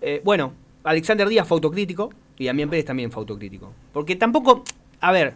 Eh, 0.00 0.20
bueno, 0.24 0.52
Alexander 0.84 1.28
Díaz 1.28 1.48
fue 1.48 1.56
autocrítico 1.56 2.10
y 2.38 2.46
Damián 2.46 2.70
Pérez 2.70 2.84
también 2.86 3.10
fue 3.12 3.20
autocrítico. 3.20 3.72
Porque 3.92 4.16
tampoco, 4.16 4.64
a 5.00 5.12
ver, 5.12 5.34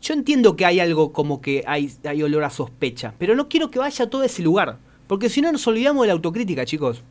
yo 0.00 0.14
entiendo 0.14 0.56
que 0.56 0.66
hay 0.66 0.80
algo 0.80 1.12
como 1.12 1.40
que 1.40 1.64
hay, 1.66 1.92
hay 2.04 2.22
olor 2.22 2.44
a 2.44 2.50
sospecha, 2.50 3.14
pero 3.18 3.34
no 3.34 3.48
quiero 3.48 3.70
que 3.70 3.78
vaya 3.78 4.04
a 4.04 4.10
todo 4.10 4.24
ese 4.24 4.42
lugar. 4.42 4.76
Porque 5.06 5.28
si 5.28 5.40
no 5.42 5.52
nos 5.52 5.66
olvidamos 5.66 6.02
de 6.02 6.08
la 6.08 6.14
autocrítica, 6.14 6.64
chicos. 6.64 7.02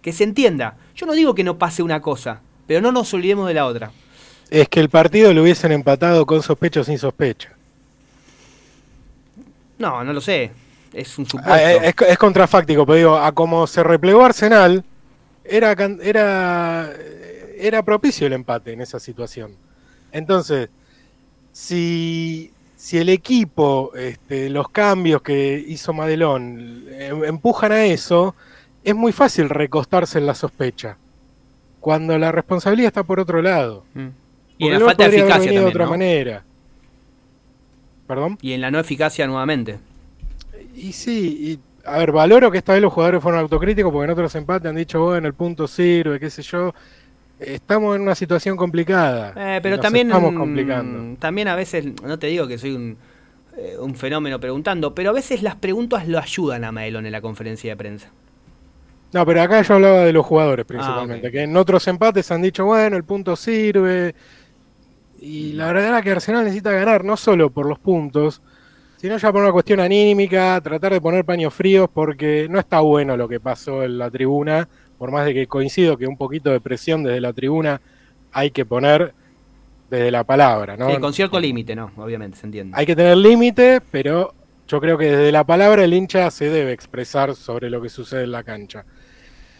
Que 0.00 0.12
se 0.12 0.24
entienda. 0.24 0.76
Yo 0.96 1.06
no 1.06 1.12
digo 1.12 1.34
que 1.34 1.44
no 1.44 1.58
pase 1.58 1.82
una 1.82 2.00
cosa, 2.00 2.40
pero 2.66 2.80
no 2.80 2.90
nos 2.92 3.12
olvidemos 3.14 3.46
de 3.48 3.54
la 3.54 3.66
otra. 3.66 3.92
Es 4.50 4.68
que 4.68 4.80
el 4.80 4.88
partido 4.88 5.32
lo 5.32 5.42
hubiesen 5.42 5.72
empatado 5.72 6.26
con 6.26 6.42
sospecha 6.42 6.80
o 6.80 6.84
sin 6.84 6.98
sospecha. 6.98 7.50
No, 9.78 10.04
no 10.04 10.12
lo 10.12 10.20
sé. 10.20 10.50
Es 10.92 11.18
un 11.18 11.24
Ah, 11.24 11.28
supuesto. 11.30 11.56
Es, 11.56 11.94
es 12.08 12.18
contrafáctico, 12.18 12.84
pero 12.84 12.96
digo, 12.96 13.16
a 13.16 13.32
como 13.32 13.66
se 13.66 13.82
replegó 13.82 14.24
Arsenal, 14.24 14.84
era, 15.44 15.72
era, 16.02 16.92
era 17.62 17.82
propicio 17.82 18.26
el 18.26 18.32
empate 18.32 18.72
en 18.72 18.80
esa 18.80 18.98
situación. 18.98 19.52
Entonces, 20.10 20.68
si, 21.52 22.50
si 22.76 22.98
el 22.98 23.08
equipo, 23.08 23.92
este, 23.94 24.50
los 24.50 24.68
cambios 24.68 25.22
que 25.22 25.64
hizo 25.66 25.92
Madelón, 25.92 26.84
em- 26.90 27.24
empujan 27.24 27.72
a 27.72 27.84
eso, 27.84 28.34
es 28.84 28.94
muy 28.94 29.12
fácil 29.12 29.48
recostarse 29.48 30.18
en 30.18 30.26
la 30.26 30.34
sospecha. 30.34 30.96
Cuando 31.80 32.18
la 32.18 32.32
responsabilidad 32.32 32.88
está 32.88 33.02
por 33.02 33.20
otro 33.20 33.42
lado. 33.42 33.84
Mm. 33.94 34.08
Y 34.58 34.66
en 34.66 34.72
la 34.74 34.80
falta 34.80 35.08
de 35.08 35.16
eficacia 35.16 35.50
de 35.50 35.56
también, 35.56 35.64
otra 35.64 35.84
¿no? 35.84 35.90
manera. 35.90 36.44
¿Perdón? 38.06 38.38
Y 38.42 38.52
en 38.52 38.60
la 38.60 38.70
no 38.70 38.78
eficacia 38.78 39.26
nuevamente. 39.26 39.78
Y 40.74 40.92
sí, 40.92 41.58
y, 41.58 41.88
a 41.88 41.98
ver, 41.98 42.12
valoro 42.12 42.50
que 42.50 42.58
esta 42.58 42.72
vez 42.72 42.82
los 42.82 42.92
jugadores 42.92 43.22
fueron 43.22 43.40
autocríticos 43.40 43.92
porque 43.92 44.04
en 44.04 44.10
otros 44.10 44.34
empates 44.34 44.68
han 44.68 44.76
dicho, 44.76 45.02
bueno, 45.02 45.26
el 45.26 45.34
punto 45.34 45.66
sirve, 45.66 46.20
qué 46.20 46.30
sé 46.30 46.42
yo. 46.42 46.74
Estamos 47.46 47.96
en 47.96 48.02
una 48.02 48.14
situación 48.14 48.56
complicada. 48.56 49.32
Eh, 49.36 49.60
pero 49.62 49.78
también, 49.80 50.08
Estamos 50.08 50.32
mm, 50.32 50.36
complicando. 50.36 51.16
también 51.18 51.48
a 51.48 51.56
veces, 51.56 51.86
no 52.02 52.18
te 52.18 52.26
digo 52.28 52.46
que 52.46 52.58
soy 52.58 52.72
un, 52.74 52.96
eh, 53.56 53.76
un 53.78 53.94
fenómeno 53.94 54.38
preguntando, 54.40 54.94
pero 54.94 55.10
a 55.10 55.12
veces 55.12 55.42
las 55.42 55.56
preguntas 55.56 56.06
lo 56.08 56.18
ayudan 56.18 56.64
a 56.64 56.72
Maelón 56.72 57.06
en 57.06 57.12
la 57.12 57.20
conferencia 57.20 57.72
de 57.72 57.76
prensa. 57.76 58.10
No, 59.12 59.26
pero 59.26 59.42
acá 59.42 59.60
yo 59.62 59.74
hablaba 59.74 60.04
de 60.04 60.12
los 60.12 60.24
jugadores 60.24 60.64
principalmente, 60.64 61.26
Ah, 61.26 61.28
ok. 61.28 61.32
que 61.32 61.42
en 61.42 61.56
otros 61.56 61.86
empates 61.86 62.30
han 62.30 62.40
dicho, 62.40 62.64
bueno, 62.64 62.96
el 62.96 63.04
punto 63.04 63.36
sirve. 63.36 64.14
Y 65.20 65.52
la 65.52 65.66
verdad 65.66 65.98
es 65.98 66.02
que 66.04 66.10
Arsenal 66.12 66.44
necesita 66.44 66.72
ganar, 66.72 67.04
no 67.04 67.16
solo 67.16 67.50
por 67.50 67.66
los 67.66 67.78
puntos, 67.78 68.40
sino 68.96 69.16
ya 69.18 69.30
por 69.32 69.42
una 69.42 69.52
cuestión 69.52 69.80
anímica, 69.80 70.60
tratar 70.62 70.92
de 70.92 71.00
poner 71.00 71.24
paños 71.24 71.52
fríos, 71.52 71.88
porque 71.92 72.46
no 72.50 72.58
está 72.58 72.80
bueno 72.80 73.16
lo 73.16 73.28
que 73.28 73.38
pasó 73.38 73.82
en 73.82 73.98
la 73.98 74.10
tribuna, 74.10 74.68
por 75.02 75.10
más 75.10 75.26
de 75.26 75.34
que 75.34 75.48
coincido 75.48 75.96
que 75.96 76.06
un 76.06 76.16
poquito 76.16 76.50
de 76.50 76.60
presión 76.60 77.02
desde 77.02 77.20
la 77.20 77.32
tribuna 77.32 77.80
hay 78.30 78.52
que 78.52 78.64
poner 78.64 79.12
desde 79.90 80.12
la 80.12 80.22
palabra, 80.22 80.76
¿no? 80.76 80.88
Sí, 80.88 81.00
con 81.00 81.12
cierto 81.12 81.40
límite, 81.40 81.74
¿no? 81.74 81.90
Obviamente, 81.96 82.36
se 82.36 82.46
entiende. 82.46 82.76
Hay 82.78 82.86
que 82.86 82.94
tener 82.94 83.16
límite, 83.16 83.80
pero 83.90 84.32
yo 84.68 84.80
creo 84.80 84.96
que 84.96 85.06
desde 85.06 85.32
la 85.32 85.42
palabra 85.42 85.82
el 85.82 85.92
hincha 85.92 86.30
se 86.30 86.48
debe 86.50 86.70
expresar 86.70 87.34
sobre 87.34 87.68
lo 87.68 87.82
que 87.82 87.88
sucede 87.88 88.22
en 88.22 88.30
la 88.30 88.44
cancha. 88.44 88.84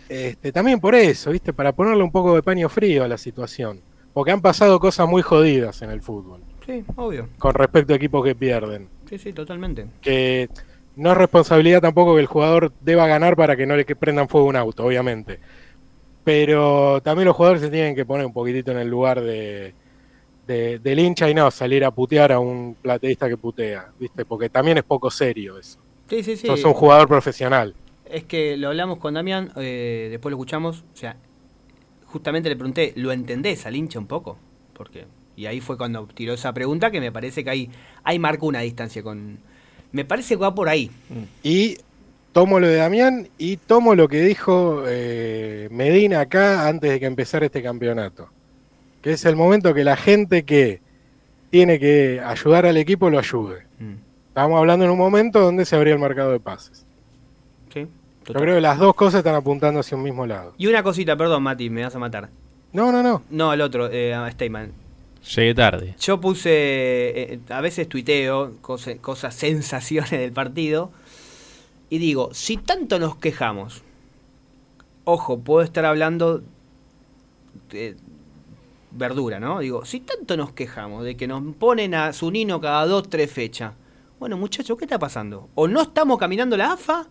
Este, 0.08 0.52
también 0.52 0.78
por 0.78 0.94
eso, 0.94 1.32
¿viste? 1.32 1.52
Para 1.52 1.72
ponerle 1.72 2.04
un 2.04 2.12
poco 2.12 2.36
de 2.36 2.42
paño 2.44 2.68
frío 2.68 3.02
a 3.02 3.08
la 3.08 3.18
situación. 3.18 3.80
Porque 4.12 4.30
han 4.30 4.42
pasado 4.42 4.78
cosas 4.78 5.08
muy 5.08 5.22
jodidas 5.22 5.82
en 5.82 5.90
el 5.90 6.02
fútbol, 6.02 6.40
Sí, 6.64 6.84
obvio. 6.94 7.28
con 7.40 7.52
respecto 7.54 7.94
a 7.94 7.96
equipos 7.96 8.24
que 8.24 8.36
pierden. 8.36 8.88
Sí, 9.10 9.18
sí, 9.18 9.32
totalmente. 9.32 9.88
Que 10.00 10.48
no 10.96 11.12
es 11.12 11.16
responsabilidad 11.18 11.80
tampoco 11.80 12.14
que 12.14 12.20
el 12.20 12.26
jugador 12.26 12.72
deba 12.80 13.06
ganar 13.06 13.36
para 13.36 13.56
que 13.56 13.66
no 13.66 13.76
le 13.76 13.84
prendan 13.84 14.28
fuego 14.28 14.46
un 14.48 14.56
auto, 14.56 14.84
obviamente. 14.84 15.40
Pero 16.24 17.00
también 17.02 17.26
los 17.28 17.36
jugadores 17.36 17.62
se 17.62 17.70
tienen 17.70 17.94
que 17.96 18.06
poner 18.06 18.26
un 18.26 18.32
poquitito 18.32 18.72
en 18.72 18.78
el 18.78 18.88
lugar 18.88 19.20
de, 19.22 19.74
de- 20.46 20.78
del 20.80 21.00
hincha 21.00 21.30
y 21.30 21.34
no 21.34 21.50
salir 21.50 21.84
a 21.84 21.92
putear 21.92 22.32
a 22.32 22.40
un 22.40 22.76
plateísta 22.82 23.28
que 23.28 23.38
putea, 23.38 23.92
¿viste? 23.98 24.24
Porque 24.26 24.50
también 24.50 24.78
es 24.78 24.84
poco 24.84 25.10
serio 25.10 25.58
eso. 25.58 25.80
Sí, 26.08 26.22
sí, 26.22 26.36
sí. 26.36 26.48
Sos 26.48 26.64
un 26.64 26.74
jugador 26.74 27.08
profesional. 27.08 27.76
Es 28.04 28.24
que 28.24 28.56
lo 28.56 28.68
hablamos 28.68 28.98
con 28.98 29.14
Damián, 29.14 29.52
eh, 29.56 30.08
después 30.10 30.30
lo 30.30 30.36
escuchamos, 30.36 30.84
o 30.92 30.96
sea, 30.96 31.16
justamente 32.06 32.48
le 32.48 32.56
pregunté, 32.56 32.92
¿lo 32.96 33.12
entendés 33.12 33.66
al 33.66 33.76
hincha 33.76 33.98
un 33.98 34.06
poco? 34.06 34.38
Porque 34.74 35.06
y 35.36 35.46
ahí 35.46 35.60
fue 35.60 35.78
cuando 35.78 36.06
tiró 36.08 36.34
esa 36.34 36.52
pregunta 36.54 36.90
que 36.90 37.00
me 37.00 37.12
parece 37.12 37.44
que 37.44 37.50
ahí, 37.50 37.70
ahí 38.04 38.18
marcó 38.18 38.46
una 38.46 38.60
distancia 38.60 39.02
con... 39.02 39.40
Me 39.92 40.04
parece 40.04 40.34
que 40.34 40.40
va 40.40 40.54
por 40.54 40.68
ahí. 40.68 40.90
Y 41.42 41.78
tomo 42.32 42.58
lo 42.58 42.66
de 42.66 42.76
Damián 42.76 43.28
y 43.38 43.58
tomo 43.58 43.94
lo 43.94 44.08
que 44.08 44.22
dijo 44.22 44.84
eh, 44.86 45.68
Medina 45.70 46.20
acá 46.20 46.66
antes 46.66 46.90
de 46.90 47.00
que 47.00 47.06
empezara 47.06 47.46
este 47.46 47.62
campeonato. 47.62 48.28
Que 49.02 49.12
es 49.12 49.24
el 49.24 49.36
momento 49.36 49.74
que 49.74 49.84
la 49.84 49.96
gente 49.96 50.44
que 50.44 50.80
tiene 51.50 51.78
que 51.78 52.20
ayudar 52.24 52.66
al 52.66 52.76
equipo 52.78 53.10
lo 53.10 53.18
ayude. 53.18 53.66
Mm. 53.78 53.94
Estamos 54.28 54.58
hablando 54.58 54.86
en 54.86 54.90
un 54.90 54.98
momento 54.98 55.40
donde 55.40 55.66
se 55.66 55.76
abría 55.76 55.92
el 55.92 56.00
mercado 56.00 56.32
de 56.32 56.40
pases. 56.40 56.86
Sí, 57.74 57.86
Yo 58.26 58.34
creo 58.34 58.54
que 58.54 58.60
las 58.62 58.78
dos 58.78 58.94
cosas 58.94 59.18
están 59.18 59.34
apuntando 59.34 59.80
hacia 59.80 59.96
un 59.96 60.02
mismo 60.02 60.26
lado. 60.26 60.54
Y 60.56 60.68
una 60.68 60.82
cosita, 60.82 61.16
perdón 61.16 61.42
Mati, 61.42 61.68
me 61.68 61.82
vas 61.82 61.94
a 61.94 61.98
matar. 61.98 62.30
No, 62.72 62.90
no, 62.90 63.02
no. 63.02 63.22
No, 63.28 63.52
el 63.52 63.60
otro, 63.60 63.90
eh, 63.90 64.14
a 64.14 64.30
Steyman. 64.30 64.72
Llegué 65.36 65.54
tarde. 65.54 65.94
Yo 66.00 66.20
puse, 66.20 66.50
eh, 66.50 67.40
a 67.48 67.60
veces 67.60 67.88
tuiteo 67.88 68.56
cose- 68.60 68.98
cosas, 68.98 69.34
sensaciones 69.36 70.10
del 70.10 70.32
partido. 70.32 70.90
Y 71.90 71.98
digo, 71.98 72.30
si 72.32 72.56
tanto 72.56 72.98
nos 72.98 73.16
quejamos, 73.16 73.82
ojo, 75.04 75.38
puedo 75.40 75.62
estar 75.62 75.84
hablando 75.84 76.42
de 77.70 77.96
verdura, 78.90 79.38
¿no? 79.40 79.60
Digo, 79.60 79.84
si 79.84 80.00
tanto 80.00 80.36
nos 80.36 80.52
quejamos 80.52 81.04
de 81.04 81.16
que 81.16 81.26
nos 81.26 81.42
ponen 81.56 81.94
a 81.94 82.12
Zunino 82.12 82.60
cada 82.60 82.86
dos, 82.86 83.08
tres 83.08 83.30
fechas. 83.30 83.74
Bueno, 84.18 84.36
muchachos, 84.36 84.76
¿qué 84.78 84.84
está 84.84 84.98
pasando? 84.98 85.48
O 85.54 85.68
no 85.68 85.82
estamos 85.82 86.18
caminando 86.18 86.56
la 86.56 86.72
AFA, 86.72 87.06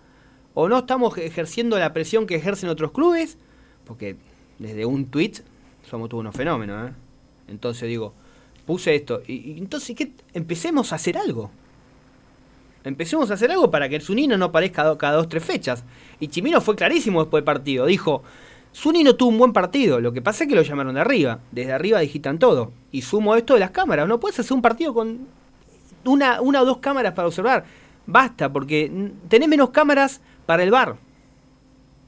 o 0.54 0.68
no 0.70 0.80
estamos 0.80 1.18
ejerciendo 1.18 1.78
la 1.80 1.94
presión 1.94 2.26
que 2.26 2.36
ejercen 2.36 2.70
otros 2.70 2.92
clubes, 2.92 3.38
porque 3.86 4.16
desde 4.60 4.86
un 4.86 5.06
tweet 5.08 5.34
somos 5.90 6.10
todos 6.10 6.22
unos 6.22 6.36
fenómenos, 6.36 6.90
¿eh? 6.90 6.94
Entonces 7.52 7.88
digo, 7.88 8.14
puse 8.66 8.96
esto. 8.96 9.22
Y, 9.28 9.52
y 9.52 9.58
entonces, 9.60 9.96
¿qué? 9.96 10.12
Empecemos 10.34 10.92
a 10.92 10.96
hacer 10.96 11.18
algo. 11.18 11.52
Empecemos 12.84 13.30
a 13.30 13.36
hacer 13.36 13.52
algo 13.52 13.70
para 13.70 13.88
que 13.90 13.96
el 13.98 14.02
Zunino 14.02 14.38
no 14.38 14.46
aparezca 14.46 14.98
cada 14.98 15.18
dos, 15.18 15.30
tres 15.30 15.44
fechas. 15.44 15.84
Y 16.20 16.30
Chimino 16.30 16.62
fue 16.62 16.76
clarísimo 16.76 17.22
después 17.22 17.42
del 17.42 17.46
partido. 17.46 17.86
Dijo, 17.86 18.24
Zunino 18.76 19.16
tuvo 19.16 19.30
un 19.30 19.38
buen 19.38 19.54
partido. 19.54 20.00
Lo 20.00 20.12
que 20.14 20.22
pasa 20.22 20.44
es 20.44 20.50
que 20.50 20.56
lo 20.56 20.64
llamaron 20.64 20.96
de 20.96 21.02
arriba. 21.02 21.40
Desde 21.52 21.74
arriba 21.74 22.00
digitan 22.00 22.40
todo. 22.40 22.72
Y 22.92 23.04
sumo 23.04 23.36
esto 23.36 23.54
de 23.54 23.60
las 23.60 23.72
cámaras. 23.72 24.08
No 24.08 24.20
puedes 24.20 24.40
hacer 24.40 24.54
un 24.54 24.62
partido 24.62 24.94
con 24.94 25.28
una, 26.06 26.42
una 26.42 26.62
o 26.62 26.66
dos 26.66 26.78
cámaras 26.78 27.14
para 27.14 27.28
observar. 27.28 27.66
Basta, 28.08 28.52
porque 28.52 29.12
tenés 29.30 29.48
menos 29.48 29.70
cámaras 29.70 30.22
para 30.48 30.64
el 30.64 30.72
bar. 30.72 30.96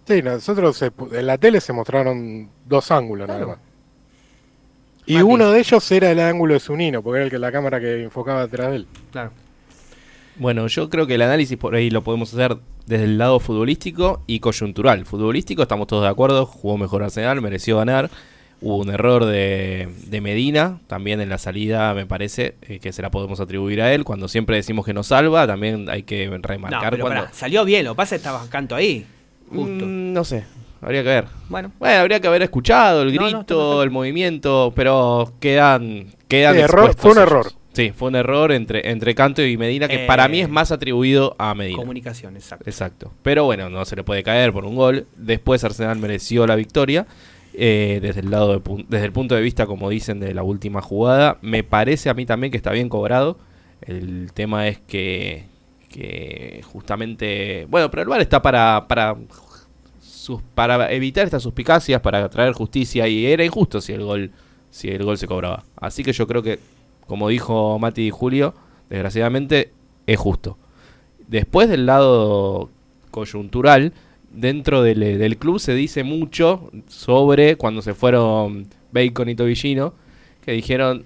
Sí, 0.07 0.21
nosotros 0.21 0.81
en 0.81 1.27
la 1.27 1.38
tele 1.38 1.62
se 1.62 1.71
mostraron 1.71 2.50
dos 2.65 2.91
ángulos 2.91 3.27
nada 3.27 3.45
más. 3.45 3.57
Y 5.05 5.13
Mati. 5.15 5.25
uno 5.25 5.51
de 5.51 5.60
ellos 5.60 5.91
era 5.91 6.12
el 6.12 6.19
ángulo 6.19 6.53
de 6.53 6.60
Zunino, 6.60 7.01
porque 7.01 7.17
era 7.17 7.25
el 7.25 7.31
que 7.31 7.39
la 7.39 7.51
cámara 7.51 7.79
que 7.79 8.03
enfocaba 8.03 8.41
detrás 8.43 8.69
de 8.72 8.75
él. 8.77 8.88
Claro. 9.12 9.31
Bueno, 10.38 10.65
yo 10.67 10.89
creo 10.89 11.05
que 11.05 11.15
el 11.15 11.22
análisis 11.22 11.57
por 11.57 11.75
ahí 11.75 11.89
lo 11.89 12.03
podemos 12.03 12.33
hacer 12.33 12.57
desde 12.88 13.03
el 13.05 13.17
lado 13.17 13.39
futbolístico 13.39 14.24
y 14.27 14.39
coyuntural. 14.39 15.05
Futbolístico, 15.05 15.62
estamos 15.62 15.88
todos 15.88 16.03
de 16.03 16.10
acuerdo, 16.10 16.45
jugó 16.45 16.77
mejor 16.77 17.03
Arsenal, 17.03 17.41
mereció 17.41 17.77
ganar. 17.77 18.10
Hubo 18.62 18.77
un 18.77 18.89
error 18.89 19.25
de, 19.25 19.89
de 20.07 20.22
Medina, 20.22 20.79
también 20.88 21.19
en 21.19 21.27
la 21.27 21.38
salida 21.38 21.93
me 21.93 22.05
parece 22.05 22.55
eh, 22.62 22.79
que 22.79 22.93
se 22.93 23.01
la 23.01 23.12
podemos 23.12 23.41
atribuir 23.41 23.81
a 23.81 23.93
él. 23.93 24.05
Cuando 24.05 24.29
siempre 24.29 24.55
decimos 24.55 24.86
que 24.86 24.93
nos 24.93 25.07
salva, 25.07 25.45
también 25.45 25.89
hay 25.89 26.03
que 26.03 26.27
No, 26.27 26.38
remarcar 26.41 26.91
pero 26.91 27.03
cuando... 27.03 27.22
pará, 27.24 27.33
salió 27.33 27.65
bien. 27.65 27.83
Lo 27.83 27.91
que 27.91 27.98
pasa 27.98 28.15
estaba 28.15 28.48
canto 28.50 28.74
ahí. 28.74 29.05
Justo. 29.50 29.86
Mm, 29.86 30.13
no 30.13 30.24
sé, 30.24 30.45
habría 30.85 31.03
que 31.03 31.09
ver. 31.09 31.25
Bueno. 31.49 31.71
Bueno, 31.79 31.99
habría 32.01 32.19
que 32.19 32.27
haber 32.27 32.41
escuchado 32.43 33.01
el 33.03 33.13
No, 33.13 33.29
no, 33.29 33.37
grito, 33.39 33.83
el 33.83 33.91
movimiento, 33.91 34.71
pero 34.75 35.33
quedan, 35.39 36.07
quedan 36.27 36.55
Sí, 36.55 36.61
error- 36.61 36.95
fue 36.95 37.11
un 37.11 37.17
ellos. 37.17 37.27
error. 37.29 37.51
Sí, 37.73 37.91
fue 37.95 38.09
un 38.09 38.15
error 38.15 38.51
entre, 38.51 38.91
entre 38.91 39.15
Canto 39.15 39.41
y 39.43 39.57
Medina 39.57 39.87
que 39.87 40.03
Eh, 40.03 40.07
para 40.07 40.27
mí 40.27 40.41
es 40.41 40.47
más 40.49 40.71
atribuido 40.71 41.35
a 41.39 41.55
Medina. 41.55 41.77
Comunicación, 41.79 42.35
exacto. 42.35 42.69
Exacto. 42.69 43.11
Pero 43.23 43.45
bueno, 43.45 43.67
no 43.71 43.83
se 43.85 43.95
le 43.95 44.03
puede 44.03 44.21
caer 44.21 44.53
por 44.53 44.63
un 44.65 44.75
gol. 44.75 45.07
Después 45.17 45.63
Arsenal 45.63 45.97
mereció 45.97 46.45
la 46.45 46.55
victoria. 46.55 47.07
eh, 47.55 47.99
desde, 48.01 48.21
el 48.21 48.31
lado 48.31 48.59
de 48.59 48.83
desde 48.89 49.05
el 49.05 49.11
punto 49.11 49.35
de 49.35 49.41
vista, 49.41 49.67
como 49.67 49.89
dicen, 49.89 50.19
de 50.19 50.33
la 50.33 50.41
última 50.43 50.81
jugada. 50.81 51.37
Me 51.41 51.63
parece 51.63 52.09
a 52.09 52.15
mí 52.15 52.25
también 52.25 52.49
que 52.51 52.57
está 52.57 52.71
bien 52.71 52.89
cobrado. 52.89 53.37
El 53.81 54.31
tema 54.33 54.67
es 54.67 54.79
que, 54.79 55.45
que 55.89 56.61
justamente... 56.63 57.65
Bueno, 57.69 57.89
pero 57.91 58.01
el 58.03 58.07
VAR 58.09 58.21
está 58.21 58.41
para, 58.41 58.85
para, 58.87 59.15
sus- 60.24 60.42
para 60.56 60.89
evitar 60.92 61.25
estas 61.25 61.44
suspicacias, 61.44 62.00
para 62.01 62.30
traer 62.30 62.53
justicia. 62.53 63.08
Y 63.08 63.25
era 63.25 63.44
injusto 63.44 63.82
si 63.82 63.92
el 63.92 64.03
gol, 64.03 64.32
si 64.70 64.88
el 64.89 65.03
gol 65.03 65.18
se 65.18 65.27
cobraba. 65.27 65.63
Así 65.75 66.03
que 66.03 66.13
yo 66.13 66.25
creo 66.27 66.42
que, 66.42 66.60
como 67.08 67.27
dijo 67.27 67.77
Mati 67.77 68.08
y 68.08 68.10
Julio, 68.10 68.53
desgraciadamente 68.89 69.72
es 70.08 70.18
justo. 70.18 70.58
Después 71.27 71.68
del 71.70 71.86
lado 71.86 72.70
coyuntural, 73.12 73.92
dentro 74.32 74.82
del, 74.82 75.00
del 75.20 75.38
club 75.38 75.60
se 75.60 75.74
dice 75.74 76.03
mucho 76.03 76.72
sobre 76.88 77.56
cuando 77.58 77.82
se 77.82 77.94
fueron 77.94 78.68
Bacon 78.92 79.30
y 79.30 79.36
Tobillino, 79.36 79.94
que 80.46 80.53
dijeron 80.53 81.06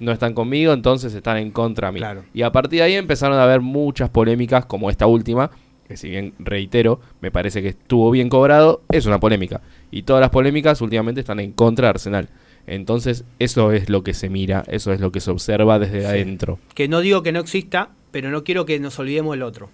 no 0.00 0.10
están 0.12 0.34
conmigo, 0.34 0.72
entonces 0.72 1.14
están 1.14 1.36
en 1.38 1.52
contra 1.52 1.90
mí. 1.92 2.00
Claro. 2.00 2.24
Y 2.34 2.42
a 2.42 2.50
partir 2.52 2.80
de 2.80 2.82
ahí 2.84 2.94
empezaron 2.94 3.38
a 3.38 3.44
haber 3.44 3.60
muchas 3.60 4.10
polémicas, 4.10 4.66
como 4.66 4.90
esta 4.90 5.06
última, 5.06 5.50
que 5.88 5.96
si 5.96 6.08
bien 6.10 6.34
reitero, 6.38 7.00
me 7.20 7.30
parece 7.30 7.62
que 7.62 7.68
estuvo 7.68 8.10
bien 8.10 8.28
cobrado, 8.28 8.82
es 8.90 9.06
una 9.06 9.18
polémica. 9.18 9.62
Y 9.90 10.02
todas 10.02 10.20
las 10.20 10.30
polémicas 10.30 10.80
últimamente 10.82 11.20
están 11.20 11.40
en 11.40 11.52
contra 11.52 11.86
de 11.86 11.90
Arsenal. 11.90 12.28
Entonces, 12.66 13.24
eso 13.38 13.72
es 13.72 13.88
lo 13.88 14.02
que 14.04 14.12
se 14.12 14.28
mira, 14.28 14.62
eso 14.68 14.92
es 14.92 15.00
lo 15.00 15.10
que 15.10 15.20
se 15.20 15.30
observa 15.30 15.78
desde 15.78 16.00
Sí. 16.02 16.06
adentro. 16.06 16.58
Que 16.74 16.86
no 16.88 17.00
digo 17.00 17.22
que 17.22 17.32
no 17.32 17.40
exista, 17.40 17.90
pero 18.10 18.30
no 18.30 18.44
quiero 18.44 18.66
que 18.66 18.78
nos 18.78 18.98
olvidemos 18.98 19.32
del 19.32 19.42
otro. 19.42 19.70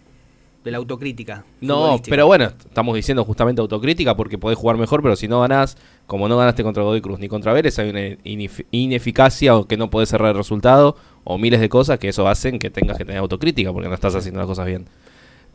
de 0.64 0.70
la 0.70 0.78
autocrítica. 0.78 1.44
No, 1.60 2.00
pero 2.08 2.24
bueno, 2.26 2.46
estamos 2.46 2.96
diciendo 2.96 3.22
justamente 3.22 3.60
autocrítica 3.60 4.16
porque 4.16 4.38
podés 4.38 4.56
jugar 4.56 4.78
mejor, 4.78 5.02
pero 5.02 5.14
si 5.14 5.28
no 5.28 5.42
ganás, 5.42 5.76
como 6.06 6.26
no 6.26 6.38
ganaste 6.38 6.62
contra 6.62 6.82
Godoy 6.82 7.02
Cruz 7.02 7.18
ni 7.20 7.28
contra 7.28 7.52
Vélez, 7.52 7.78
hay 7.78 7.90
una 7.90 8.00
inef- 8.00 8.64
ineficacia 8.70 9.54
o 9.56 9.66
que 9.68 9.76
no 9.76 9.90
podés 9.90 10.08
cerrar 10.08 10.30
el 10.30 10.38
resultado 10.38 10.96
o 11.22 11.36
miles 11.36 11.60
de 11.60 11.68
cosas 11.68 11.98
que 11.98 12.08
eso 12.08 12.26
hacen 12.28 12.58
que 12.58 12.70
tengas 12.70 12.96
que 12.96 13.04
tener 13.04 13.18
autocrítica 13.20 13.74
porque 13.74 13.88
no 13.90 13.94
estás 13.94 14.14
haciendo 14.14 14.38
las 14.40 14.46
cosas 14.46 14.64
bien. 14.64 14.86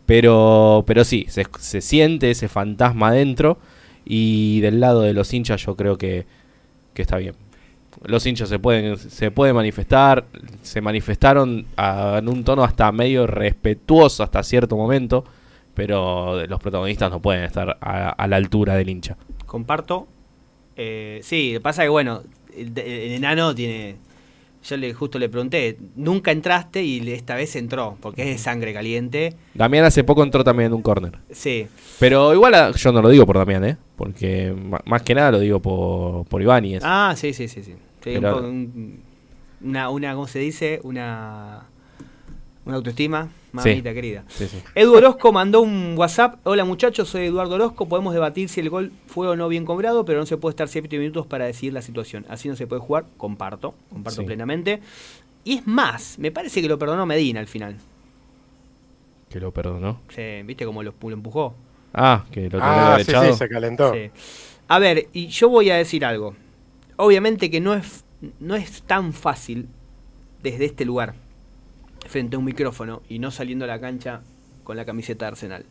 Pero, 0.10 0.86
pero 0.88 1.04
sí, 1.04 1.28
se, 1.30 1.46
se 1.60 1.82
siente 1.82 2.32
ese 2.32 2.48
fantasma 2.48 3.10
adentro 3.10 3.60
y 4.06 4.60
del 4.60 4.80
lado 4.80 5.02
de 5.02 5.14
los 5.14 5.32
hinchas 5.32 5.64
yo 5.64 5.76
creo 5.76 6.00
que, 6.00 6.26
que 6.96 7.04
está 7.04 7.18
bien. 7.18 7.36
Los 8.06 8.26
hinchas 8.26 8.50
se 8.50 8.58
pueden, 8.58 8.98
se 8.98 9.30
pueden 9.30 9.56
manifestar, 9.56 10.26
se 10.64 10.82
manifestaron 10.82 11.68
en 11.78 12.28
un 12.28 12.44
tono 12.44 12.64
hasta 12.64 12.92
medio 12.92 13.28
respetuoso 13.28 14.24
hasta 14.24 14.42
cierto 14.42 14.76
momento, 14.76 15.26
pero 15.76 16.44
los 16.48 16.60
protagonistas 16.60 17.12
no 17.12 17.22
pueden 17.22 17.44
estar 17.44 17.78
a, 17.80 18.28
la 18.28 18.36
altura 18.36 18.74
del 18.78 18.90
hincha. 18.90 19.16
Comparto. 19.46 20.08
Eh, 20.76 21.20
sí, 21.22 21.60
pasa 21.62 21.84
que 21.84 21.90
bueno, 21.90 22.24
el 22.58 22.76
enano 22.80 23.54
tiene. 23.54 23.98
Yo 24.62 24.76
le 24.76 24.94
justo 24.94 25.18
le 25.20 25.30
pregunté, 25.30 25.78
nunca 25.96 26.32
entraste 26.32 26.84
y 26.84 27.10
esta 27.12 27.36
vez 27.36 27.56
entró, 27.56 27.98
porque 28.02 28.24
es 28.24 28.28
de 28.28 28.38
sangre 28.38 28.74
caliente. 28.74 29.34
Damián 29.54 29.86
hace 29.86 30.04
poco 30.04 30.22
entró 30.22 30.44
también 30.44 30.68
en 30.68 30.74
un 30.74 30.82
corner. 30.82 31.18
Sí, 31.32 31.68
Pero 31.98 32.34
igual 32.34 32.54
a- 32.56 32.72
yo 32.72 32.92
no 32.92 33.02
lo 33.02 33.08
digo 33.10 33.26
por 33.26 33.38
Damián, 33.38 33.64
¿eh? 33.64 33.78
Porque 33.96 34.54
más 34.86 35.02
que 35.04 35.16
nada 35.16 35.32
lo 35.32 35.40
digo 35.40 35.62
por, 35.62 36.26
por 36.26 36.42
Ibáñez. 36.42 36.82
Ah, 36.86 37.14
sí, 37.16 37.34
sí, 37.34 37.48
sí, 37.48 37.64
sí. 37.64 37.76
Un- 38.06 39.00
una, 39.62 39.90
una, 39.90 40.14
¿cómo 40.14 40.28
se 40.28 40.40
dice? 40.40 40.80
Una, 40.84 41.69
una 42.70 42.78
autoestima, 42.78 43.30
mamita 43.52 43.94
querida. 43.94 44.24
Sí, 44.30 44.48
sí. 44.48 44.58
Edu 44.76 44.96
Orozco 44.96 45.32
mandó 45.32 45.62
un 45.62 45.96
WhatsApp. 45.98 46.36
Hola 46.46 46.64
muchachos, 46.66 47.10
soy 47.10 47.26
Eduardo 47.26 47.56
Orozco. 47.56 47.88
Podemos 47.88 48.14
debatir 48.14 48.48
si 48.50 48.60
el 48.62 48.70
gol 48.70 48.92
fue 49.08 49.28
o 49.28 49.36
no 49.36 49.48
bien 49.48 49.66
cobrado, 49.66 50.06
pero 50.06 50.20
no 50.20 50.26
se 50.26 50.38
puede 50.38 50.52
estar 50.54 50.68
7 50.68 50.98
minutos 50.98 51.26
para 51.28 51.46
decidir 51.46 51.74
la 51.74 51.82
situación. 51.82 52.26
Así 52.30 52.48
no 52.48 52.56
se 52.56 52.68
puede 52.68 52.82
jugar. 52.82 53.06
Comparto, 53.18 53.74
comparto 53.92 54.22
Sí. 54.22 54.26
plenamente. 54.26 54.80
Y 55.44 55.58
es 55.58 55.68
más, 55.68 56.18
me 56.20 56.32
parece 56.32 56.62
que 56.62 56.68
lo 56.68 56.78
perdonó 56.80 57.06
Medina 57.06 57.40
al 57.40 57.48
final. 57.48 57.76
Que 59.30 59.40
lo 59.40 59.52
perdonó. 59.52 60.00
Se- 60.10 60.44
¿Viste 60.46 60.66
cómo 60.66 60.82
lo, 60.84 60.94
lo 61.02 61.10
empujó? 61.12 61.54
Ah, 61.94 62.26
que 62.32 62.50
lo 62.50 62.60
Ah, 62.62 62.96
sí, 62.98 63.10
echado. 63.10 63.32
sí, 63.32 63.38
se 63.38 63.50
calentó. 63.50 63.94
Sí. 63.94 64.12
A 64.68 64.80
ver, 64.80 65.08
y 65.14 65.28
yo 65.28 65.50
voy 65.50 65.70
a 65.72 65.76
decir 65.78 66.06
algo. 66.06 66.36
Obviamente 66.98 67.50
que 67.50 67.60
no 67.62 67.74
es, 67.74 68.04
no 68.40 68.56
es 68.56 68.82
tan 68.84 69.14
fácil 69.14 69.68
desde 70.44 70.66
este 70.66 70.86
lugar, 70.86 71.16
frente 72.08 72.36
a 72.36 72.40
un 72.40 72.46
micrófono 72.46 73.02
y 73.10 73.20
no 73.20 73.32
saliendo 73.32 73.66
a 73.66 73.68
la 73.68 73.80
cancha 73.80 74.22
con 74.64 74.78
la 74.78 74.86
camiseta 74.86 75.26
de 75.26 75.30
Arsenal. 75.30 75.66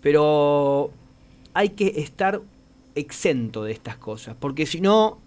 Pero 0.00 0.90
hay 1.54 1.70
que 1.70 2.00
estar 2.00 2.40
exento 2.94 3.64
de 3.64 3.72
estas 3.72 3.96
cosas, 3.96 4.36
porque 4.38 4.66
si 4.66 4.80
no, 4.80 5.18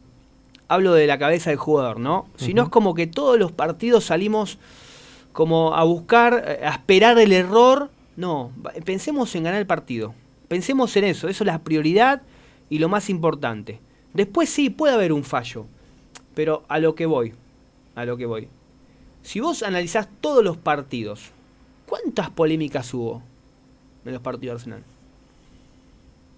hablo 0.68 0.94
de 0.94 1.08
la 1.08 1.18
cabeza 1.18 1.50
del 1.50 1.60
jugador, 1.60 2.00
¿no? 2.00 2.28
Si 2.38 2.54
no 2.54 2.64
es 2.64 2.70
como 2.70 2.94
que 2.94 3.08
todos 3.08 3.38
los 3.38 3.52
partidos 3.52 4.06
salimos 4.06 4.58
como 5.34 5.76
a 5.76 5.84
buscar, 5.84 6.44
eh, 6.48 6.66
a 6.66 6.72
esperar 6.72 7.18
el 7.20 7.32
error. 7.34 7.90
No, 8.16 8.52
pensemos 8.86 9.34
en 9.36 9.44
ganar 9.44 9.60
el 9.60 9.68
partido. 9.68 10.14
Pensemos 10.48 10.96
en 10.98 11.06
eso, 11.06 11.30
eso 11.30 11.44
es 11.44 11.48
la 11.48 11.60
prioridad 11.60 12.22
y 12.70 12.80
lo 12.80 12.90
más 12.90 13.10
importante. 13.10 13.80
Después 14.14 14.50
sí, 14.50 14.70
puede 14.70 14.94
haber 14.94 15.14
un 15.14 15.24
fallo, 15.24 15.66
pero 16.36 16.64
a 16.68 16.80
lo 16.80 16.96
que 16.96 17.06
voy, 17.06 17.34
a 17.96 18.06
lo 18.06 18.18
que 18.18 18.26
voy. 18.26 18.48
Si 19.24 19.40
vos 19.40 19.64
analizás 19.64 20.08
todos 20.20 20.44
los 20.44 20.58
partidos, 20.58 21.32
¿cuántas 21.88 22.30
polémicas 22.30 22.94
hubo 22.94 23.22
en 24.06 24.14
los 24.14 24.22
partidos 24.22 24.54
de 24.66 24.72
Arsenal? 24.72 24.84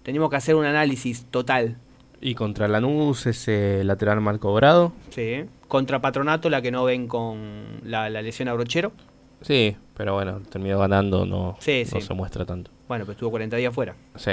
Tenemos 0.02 0.28
que 0.30 0.36
hacer 0.36 0.54
un 0.54 0.64
análisis 0.66 1.24
total. 1.30 1.78
Y 2.20 2.34
contra 2.34 2.68
Lanús 2.68 3.26
ese 3.26 3.82
lateral 3.84 4.20
mal 4.20 4.38
cobrado. 4.38 4.92
Sí. 5.10 5.44
Contra 5.68 6.00
Patronato, 6.00 6.50
la 6.50 6.62
que 6.62 6.70
no 6.70 6.84
ven 6.84 7.08
con 7.08 7.80
la, 7.84 8.08
la 8.10 8.22
lesión 8.22 8.48
a 8.48 8.52
Brochero. 8.54 8.92
Sí, 9.40 9.76
pero 9.96 10.14
bueno, 10.14 10.40
terminó 10.50 10.78
ganando, 10.78 11.26
no, 11.26 11.56
Sí, 11.60 11.84
no 11.92 12.00
sí. 12.00 12.06
se 12.06 12.14
muestra 12.14 12.44
tanto. 12.44 12.70
Bueno, 12.88 13.04
pues 13.04 13.16
estuvo 13.16 13.30
40 13.30 13.56
días 13.56 13.74
fuera. 13.74 13.94
Sí, 14.16 14.32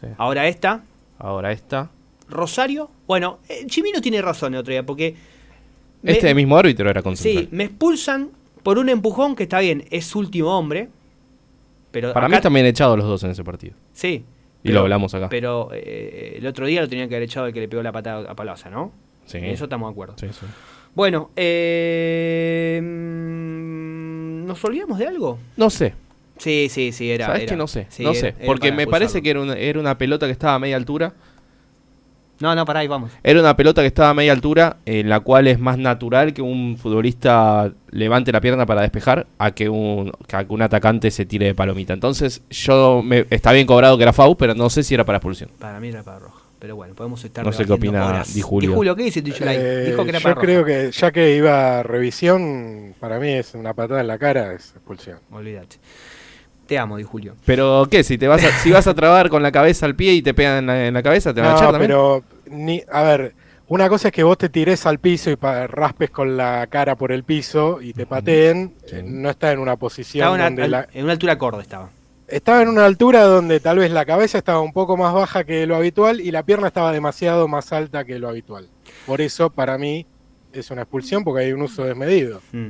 sí. 0.00 0.06
Ahora 0.16 0.46
esta, 0.48 0.82
Ahora 1.18 1.52
esta. 1.52 1.90
Rosario. 2.28 2.90
Bueno, 3.06 3.40
eh, 3.48 3.64
Chimino 3.66 4.00
tiene 4.00 4.22
razón 4.22 4.54
el 4.54 4.60
otro 4.60 4.72
día, 4.72 4.84
porque. 4.86 5.14
Me- 6.02 6.12
Este 6.12 6.34
mismo 6.34 6.56
árbitro 6.56 6.88
era 6.88 7.00
Sí, 7.00 7.04
concentrado. 7.04 7.48
me 7.52 7.64
expulsan 7.64 8.30
por 8.62 8.78
un 8.78 8.88
empujón 8.88 9.36
que 9.36 9.44
está 9.44 9.60
bien, 9.60 9.84
es 9.90 10.14
último 10.14 10.56
hombre. 10.58 10.88
Pero 11.90 12.12
Para 12.12 12.26
acá- 12.26 12.36
mí 12.36 12.42
también 12.42 12.66
echados 12.66 12.96
los 12.98 13.06
dos 13.06 13.22
en 13.24 13.30
ese 13.30 13.42
partido. 13.44 13.74
Sí. 13.92 14.24
Y 14.62 14.70
lo 14.72 14.80
hablamos 14.80 15.14
acá. 15.14 15.28
Pero 15.30 15.70
eh, 15.72 16.34
el 16.36 16.46
otro 16.46 16.66
día 16.66 16.82
lo 16.82 16.88
tenían 16.88 17.08
que 17.08 17.14
haber 17.16 17.24
echado 17.24 17.46
el 17.46 17.52
que 17.52 17.60
le 17.60 17.68
pegó 17.68 17.82
la 17.82 17.92
patada 17.92 18.30
a 18.30 18.34
Palaza, 18.36 18.68
¿no? 18.70 18.92
Sí. 19.24 19.38
En 19.38 19.46
eso 19.46 19.64
estamos 19.64 19.88
de 19.88 19.92
acuerdo. 19.92 20.14
Sí, 20.18 20.26
sí. 20.30 20.46
Bueno, 20.94 21.30
eh, 21.36 22.80
mm, 22.82 24.46
¿nos 24.46 24.62
olvidamos 24.64 24.98
de 24.98 25.06
algo? 25.06 25.38
No 25.56 25.70
sé. 25.70 25.94
Sí, 26.38 26.68
sí, 26.70 26.92
sí, 26.92 27.10
era. 27.10 27.26
¿Sabes 27.26 27.42
era- 27.42 27.50
que 27.50 27.56
no 27.56 27.66
sé? 27.66 27.86
sí, 27.90 28.02
no 28.02 28.14
sé. 28.14 28.28
era 28.38 28.46
Porque 28.46 28.72
me 28.72 28.86
parece 28.86 29.22
que 29.22 29.30
era 29.30 29.40
una, 29.40 29.54
era 29.54 29.78
una 29.78 29.96
pelota 29.98 30.26
que 30.26 30.32
estaba 30.32 30.54
a 30.54 30.58
media 30.58 30.76
altura. 30.76 31.12
No, 32.40 32.54
no, 32.54 32.64
pará, 32.64 32.80
ahí 32.80 32.88
vamos. 32.88 33.10
Era 33.22 33.38
una 33.40 33.54
pelota 33.54 33.82
que 33.82 33.86
estaba 33.88 34.10
a 34.10 34.14
media 34.14 34.32
altura, 34.32 34.78
en 34.86 35.10
la 35.10 35.20
cual 35.20 35.46
es 35.46 35.58
más 35.58 35.76
natural 35.76 36.32
que 36.32 36.40
un 36.40 36.78
futbolista 36.78 37.70
levante 37.90 38.32
la 38.32 38.40
pierna 38.40 38.64
para 38.64 38.80
despejar 38.80 39.26
a 39.38 39.50
que 39.50 39.68
un, 39.68 40.10
a 40.32 40.44
que 40.44 40.52
un 40.52 40.62
atacante 40.62 41.10
se 41.10 41.26
tire 41.26 41.46
de 41.46 41.54
palomita. 41.54 41.92
Entonces, 41.92 42.42
yo 42.48 43.02
me, 43.04 43.26
está 43.28 43.52
bien 43.52 43.66
cobrado 43.66 43.98
que 43.98 44.04
era 44.04 44.14
FAU, 44.14 44.36
pero 44.36 44.54
no 44.54 44.70
sé 44.70 44.82
si 44.82 44.94
era 44.94 45.04
para 45.04 45.18
expulsión. 45.18 45.50
Para 45.58 45.78
mí 45.80 45.88
era 45.88 46.02
para 46.02 46.18
roja. 46.18 46.40
Pero 46.58 46.76
bueno, 46.76 46.94
podemos 46.94 47.22
estar. 47.24 47.44
No 47.44 47.52
sé 47.52 47.64
qué 47.64 47.72
opina. 47.72 48.22
Di 48.34 48.40
Julio. 48.42 48.70
Di 48.70 48.76
Julio, 48.76 48.96
¿qué 48.96 49.02
dice 49.04 49.22
Tichulay? 49.22 49.56
Eh, 49.58 49.84
Dijo 49.90 50.02
que 50.04 50.10
era 50.10 50.18
yo 50.18 50.22
para 50.22 50.34
roja. 50.34 50.46
creo 50.46 50.64
que 50.64 50.90
ya 50.92 51.10
que 51.10 51.36
iba 51.36 51.80
a 51.80 51.82
revisión, 51.82 52.94
para 53.00 53.18
mí 53.18 53.28
es 53.28 53.54
una 53.54 53.72
patada 53.74 54.00
en 54.00 54.06
la 54.06 54.18
cara, 54.18 54.52
es 54.54 54.72
expulsión. 54.76 55.18
Olvídate. 55.30 55.76
Te 56.70 56.78
amo, 56.78 56.96
Di 56.96 57.02
Julio. 57.02 57.34
Pero, 57.44 57.88
¿qué? 57.90 58.04
Si 58.04 58.16
te 58.16 58.28
vas 58.28 58.44
a, 58.44 58.52
si 58.62 58.70
vas 58.70 58.86
a 58.86 58.94
trabar 58.94 59.28
con 59.28 59.42
la 59.42 59.50
cabeza 59.50 59.86
al 59.86 59.96
pie 59.96 60.12
y 60.12 60.22
te 60.22 60.34
pegan 60.34 60.58
en 60.58 60.66
la, 60.66 60.86
en 60.86 60.94
la 60.94 61.02
cabeza, 61.02 61.34
¿te 61.34 61.40
van 61.40 61.50
a 61.50 61.54
echar 61.54 61.66
No, 61.66 61.72
también? 61.72 61.88
pero 61.90 62.22
ni, 62.48 62.80
a 62.92 63.02
ver, 63.02 63.34
una 63.66 63.88
cosa 63.88 64.06
es 64.06 64.14
que 64.14 64.22
vos 64.22 64.38
te 64.38 64.48
tires 64.48 64.86
al 64.86 65.00
piso 65.00 65.32
y 65.32 65.36
pa- 65.36 65.66
raspes 65.66 66.10
con 66.10 66.36
la 66.36 66.68
cara 66.70 66.94
por 66.94 67.10
el 67.10 67.24
piso 67.24 67.80
y 67.82 67.92
te 67.92 68.06
pateen, 68.06 68.72
Sí. 68.86 68.98
no 69.04 69.30
está 69.30 69.50
en 69.50 69.58
una 69.58 69.74
posición 69.74 70.22
Estaba 70.22 70.36
en 70.36 70.40
una- 70.40 70.62
donde 70.62 70.68
la- 70.68 70.88
en 70.94 71.02
una 71.02 71.12
altura 71.14 71.32
acorde 71.32 71.62
estaba. 71.62 71.90
estaba 72.28 72.62
en 72.62 72.68
una 72.68 72.84
altura 72.84 73.24
donde 73.24 73.58
tal 73.58 73.78
vez 73.78 73.90
la 73.90 74.04
cabeza 74.04 74.38
estaba 74.38 74.60
un 74.60 74.72
poco 74.72 74.96
más 74.96 75.12
baja 75.12 75.42
que 75.42 75.66
lo 75.66 75.74
habitual 75.74 76.20
y 76.20 76.30
la 76.30 76.44
pierna 76.44 76.68
estaba 76.68 76.92
demasiado 76.92 77.48
más 77.48 77.72
alta 77.72 78.04
que 78.04 78.20
lo 78.20 78.28
habitual. 78.28 78.68
Por 79.06 79.20
eso, 79.20 79.50
para 79.50 79.76
mí, 79.76 80.06
es 80.52 80.70
una 80.70 80.82
expulsión 80.82 81.24
porque 81.24 81.46
hay 81.46 81.52
un 81.52 81.62
uso 81.62 81.82
desmedido. 81.84 82.40
Mm, 82.52 82.68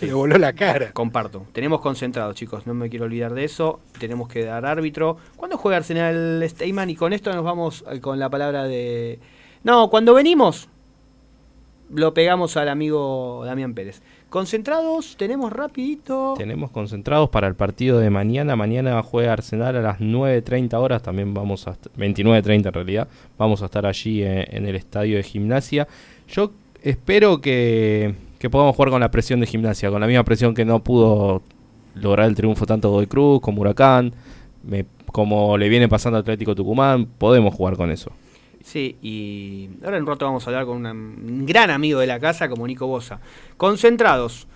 Le 0.00 0.12
voló 0.12 0.38
la 0.38 0.52
cara. 0.52 0.92
comparto. 0.92 1.46
Tenemos 1.52 1.80
concentrados, 1.80 2.34
chicos. 2.34 2.66
No 2.66 2.74
me 2.74 2.88
quiero 2.88 3.06
olvidar 3.06 3.34
de 3.34 3.44
eso. 3.44 3.80
Tenemos 3.98 4.28
que 4.28 4.44
dar 4.44 4.64
árbitro. 4.66 5.16
¿Cuándo 5.36 5.56
juega 5.56 5.78
Arsenal 5.78 6.44
Steyman? 6.48 6.90
Y 6.90 6.96
con 6.96 7.12
esto 7.12 7.32
nos 7.32 7.44
vamos 7.44 7.84
eh, 7.90 8.00
con 8.00 8.18
la 8.18 8.28
palabra 8.28 8.64
de. 8.64 9.18
No, 9.64 9.90
cuando 9.90 10.14
venimos, 10.14 10.68
lo 11.92 12.14
pegamos 12.14 12.56
al 12.56 12.68
amigo 12.68 13.42
Damián 13.44 13.74
Pérez. 13.74 14.02
Concentrados, 14.28 15.16
tenemos 15.16 15.52
rapidito. 15.52 16.34
Tenemos 16.36 16.70
concentrados 16.70 17.30
para 17.30 17.48
el 17.48 17.54
partido 17.54 17.98
de 17.98 18.10
mañana. 18.10 18.56
Mañana 18.56 19.02
juega 19.02 19.32
Arsenal 19.32 19.74
a 19.76 19.80
las 19.80 20.00
9.30 20.00 20.74
horas. 20.74 21.02
También 21.02 21.32
vamos 21.32 21.66
a... 21.66 21.72
29.30 21.96 22.66
en 22.66 22.72
realidad. 22.72 23.08
Vamos 23.38 23.62
a 23.62 23.66
estar 23.66 23.86
allí 23.86 24.22
en, 24.22 24.44
en 24.54 24.66
el 24.66 24.76
estadio 24.76 25.16
de 25.16 25.22
gimnasia. 25.22 25.88
Yo 26.28 26.52
espero 26.82 27.40
que, 27.40 28.14
que 28.38 28.48
podamos 28.50 28.74
jugar 28.76 28.90
con 28.90 29.00
la 29.00 29.10
presión 29.10 29.40
de 29.40 29.46
gimnasia. 29.46 29.90
Con 29.90 30.00
la 30.00 30.06
misma 30.06 30.24
presión 30.24 30.54
que 30.54 30.64
no 30.64 30.82
pudo 30.82 31.42
lograr 31.94 32.28
el 32.28 32.34
triunfo 32.34 32.66
tanto 32.66 32.90
Godoy 32.90 33.06
Cruz 33.06 33.40
como 33.40 33.60
Huracán. 33.62 34.12
Me- 34.62 34.86
como 35.12 35.56
le 35.56 35.68
viene 35.68 35.88
pasando 35.88 36.18
a 36.18 36.20
Atlético 36.20 36.54
Tucumán. 36.54 37.06
Podemos 37.06 37.54
jugar 37.54 37.76
con 37.76 37.90
eso. 37.90 38.12
Sí, 38.62 38.96
y 39.00 39.70
ahora 39.82 39.96
en 39.96 40.02
un 40.02 40.08
rato 40.08 40.26
vamos 40.26 40.46
a 40.46 40.50
hablar 40.50 40.66
con 40.66 40.84
un 40.84 41.46
gran 41.46 41.70
amigo 41.70 42.00
de 42.00 42.06
la 42.06 42.20
casa 42.20 42.48
como 42.48 42.66
Nico 42.66 42.86
Bosa. 42.86 43.20
Concentrados. 43.56 44.46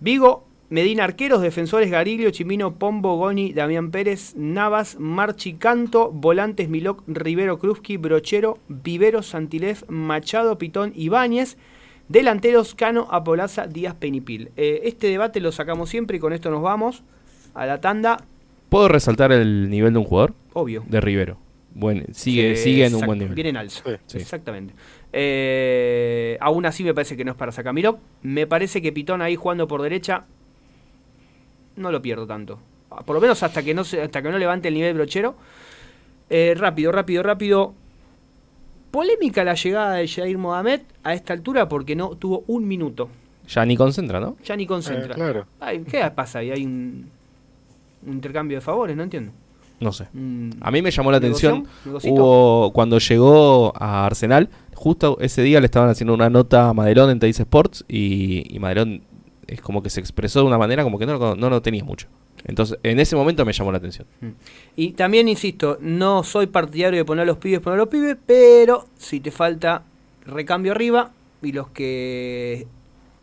Vigo, 0.00 0.44
Medina 0.70 1.04
Arqueros, 1.04 1.40
Defensores 1.42 1.90
Garillo, 1.90 2.30
Chimino, 2.30 2.74
Pombo, 2.74 3.16
Goni, 3.16 3.52
Damián 3.52 3.90
Pérez, 3.90 4.34
Navas, 4.36 4.96
Marchi 5.00 5.54
Canto, 5.54 6.10
Volantes 6.12 6.68
Miloc, 6.68 7.02
Rivero 7.08 7.58
Krusky, 7.58 7.96
Brochero, 7.96 8.58
Vivero, 8.68 9.22
Santilef, 9.22 9.82
Machado, 9.88 10.56
Pitón, 10.58 10.92
Ibáñez. 10.94 11.56
Delanteros 12.08 12.74
Cano, 12.74 13.06
Apolaza, 13.10 13.66
Díaz, 13.66 13.94
Penipil. 13.94 14.50
Eh, 14.56 14.82
este 14.84 15.08
debate 15.08 15.40
lo 15.40 15.52
sacamos 15.52 15.90
siempre 15.90 16.16
y 16.16 16.20
con 16.20 16.32
esto 16.32 16.50
nos 16.50 16.62
vamos 16.62 17.02
a 17.54 17.66
la 17.66 17.80
tanda, 17.80 18.18
¿Puedo 18.68 18.88
resaltar 18.88 19.32
el 19.32 19.70
nivel 19.70 19.92
de 19.94 19.98
un 19.98 20.04
jugador? 20.04 20.34
obvio. 20.52 20.84
De 20.86 21.00
Rivero. 21.00 21.38
Bueno, 21.74 22.02
sigue, 22.12 22.56
sigue 22.56 22.86
en 22.86 22.94
un 22.94 23.06
buen 23.06 23.18
nivel. 23.18 23.34
Viene 23.34 23.50
en 23.50 23.56
alza. 23.56 23.82
Sí. 24.06 24.18
Exactamente. 24.18 24.74
Eh, 25.12 26.36
aún 26.40 26.66
así 26.66 26.82
me 26.84 26.92
parece 26.92 27.16
que 27.16 27.24
no 27.24 27.30
es 27.30 27.36
para 27.36 27.52
sacar 27.52 27.72
Miró. 27.72 27.98
Me 28.22 28.46
parece 28.46 28.82
que 28.82 28.92
Pitón 28.92 29.22
ahí 29.22 29.36
jugando 29.36 29.68
por 29.68 29.80
derecha 29.80 30.24
no 31.76 31.92
lo 31.92 32.02
pierdo 32.02 32.26
tanto. 32.26 32.58
por 33.06 33.14
lo 33.14 33.20
menos 33.20 33.42
hasta 33.42 33.62
que 33.62 33.72
no 33.74 33.84
se, 33.84 34.02
hasta 34.02 34.20
que 34.20 34.30
no 34.30 34.38
levante 34.38 34.68
el 34.68 34.74
nivel 34.74 34.94
brochero. 34.94 35.36
Eh, 36.28 36.54
rápido, 36.56 36.92
rápido, 36.92 37.22
rápido. 37.22 37.74
Polémica 38.90 39.44
la 39.44 39.54
llegada 39.54 39.94
de 39.94 40.08
Jair 40.08 40.38
Mohamed 40.38 40.80
a 41.04 41.14
esta 41.14 41.32
altura 41.32 41.68
porque 41.68 41.94
no 41.94 42.10
tuvo 42.10 42.44
un 42.46 42.66
minuto. 42.66 43.08
Ya 43.48 43.64
ni 43.64 43.76
concentra, 43.76 44.20
¿no? 44.20 44.36
Ya 44.44 44.56
ni 44.56 44.66
concentra. 44.66 45.12
Eh, 45.12 45.16
claro. 45.16 45.46
Ay, 45.60 45.80
¿Qué 45.80 46.10
pasa 46.14 46.40
ahí? 46.40 46.50
Hay 46.50 46.64
un, 46.64 47.08
un 48.06 48.12
intercambio 48.12 48.58
de 48.58 48.60
favores, 48.60 48.96
no 48.96 49.02
entiendo. 49.02 49.32
No 49.80 49.92
sé. 49.92 50.04
A 50.60 50.70
mí 50.70 50.82
me 50.82 50.90
llamó 50.90 51.10
la 51.12 51.18
atención. 51.18 51.66
Hubo, 52.04 52.72
cuando 52.72 52.98
llegó 52.98 53.72
a 53.76 54.06
Arsenal, 54.06 54.48
justo 54.74 55.18
ese 55.20 55.42
día 55.42 55.60
le 55.60 55.66
estaban 55.66 55.88
haciendo 55.88 56.14
una 56.14 56.28
nota 56.28 56.68
a 56.68 56.74
Madelón 56.74 57.10
en 57.10 57.20
Teis 57.20 57.38
Sports 57.38 57.84
y, 57.88 58.44
y 58.54 58.58
Madelón 58.58 59.02
es 59.46 59.60
como 59.60 59.82
que 59.82 59.88
se 59.90 60.00
expresó 60.00 60.40
de 60.40 60.46
una 60.46 60.58
manera 60.58 60.82
como 60.82 60.98
que 60.98 61.06
no 61.06 61.36
no 61.36 61.50
lo 61.50 61.62
tenía 61.62 61.84
mucho. 61.84 62.08
Entonces, 62.48 62.78
en 62.82 62.98
ese 62.98 63.14
momento 63.14 63.44
me 63.44 63.52
llamó 63.52 63.70
la 63.70 63.78
atención. 63.78 64.06
Y 64.74 64.92
también 64.92 65.28
insisto, 65.28 65.78
no 65.80 66.24
soy 66.24 66.48
partidario 66.48 66.98
de 66.98 67.04
poner 67.04 67.22
a 67.22 67.26
los 67.26 67.36
pibes, 67.38 67.60
poner 67.60 67.78
a 67.78 67.82
los 67.82 67.88
pibes, 67.88 68.16
pero 68.26 68.86
si 68.98 69.20
te 69.20 69.30
falta 69.30 69.84
recambio 70.26 70.72
arriba 70.72 71.12
y 71.42 71.52
los 71.52 71.68
que 71.68 72.66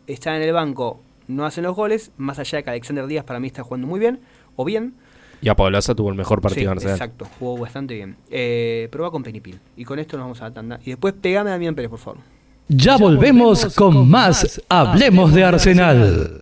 están 0.06 0.36
en 0.36 0.42
el 0.42 0.52
banco 0.54 1.00
no 1.28 1.44
hacen 1.44 1.64
los 1.64 1.74
goles, 1.76 2.12
más 2.16 2.38
allá 2.38 2.58
de 2.58 2.64
que 2.64 2.70
Alexander 2.70 3.06
Díaz 3.06 3.24
para 3.24 3.40
mí 3.40 3.48
está 3.48 3.62
jugando 3.64 3.86
muy 3.88 3.98
bien, 4.00 4.20
o 4.54 4.64
bien, 4.64 4.94
Y 5.42 5.48
a 5.48 5.54
Paulaza 5.56 5.94
tuvo 5.94 6.08
el 6.10 6.14
mejor 6.14 6.40
partido 6.40 6.60
Sí, 6.60 6.64
en 6.66 6.70
Arsenal. 6.70 6.94
exacto, 6.94 7.26
jugó 7.38 7.58
bastante 7.58 7.94
bien. 7.94 8.16
Eh, 8.30 8.88
pero 8.90 9.04
va 9.04 9.10
con 9.10 9.22
Penipil. 9.22 9.58
Y 9.76 9.84
con 9.84 9.98
esto 9.98 10.16
nos 10.16 10.24
vamos 10.24 10.40
a 10.40 10.44
la 10.44 10.54
tanda. 10.54 10.80
Y 10.84 10.90
después 10.90 11.12
pegame 11.20 11.50
a 11.50 11.54
Damián 11.54 11.74
Pérez, 11.74 11.90
por 11.90 11.98
favor. 11.98 12.20
Ya 12.68 12.96
volvemos 12.96 13.74
con 13.74 14.08
más 14.08 14.62
Hablemos 14.68 15.34
de 15.34 15.44
Arsenal. 15.44 16.40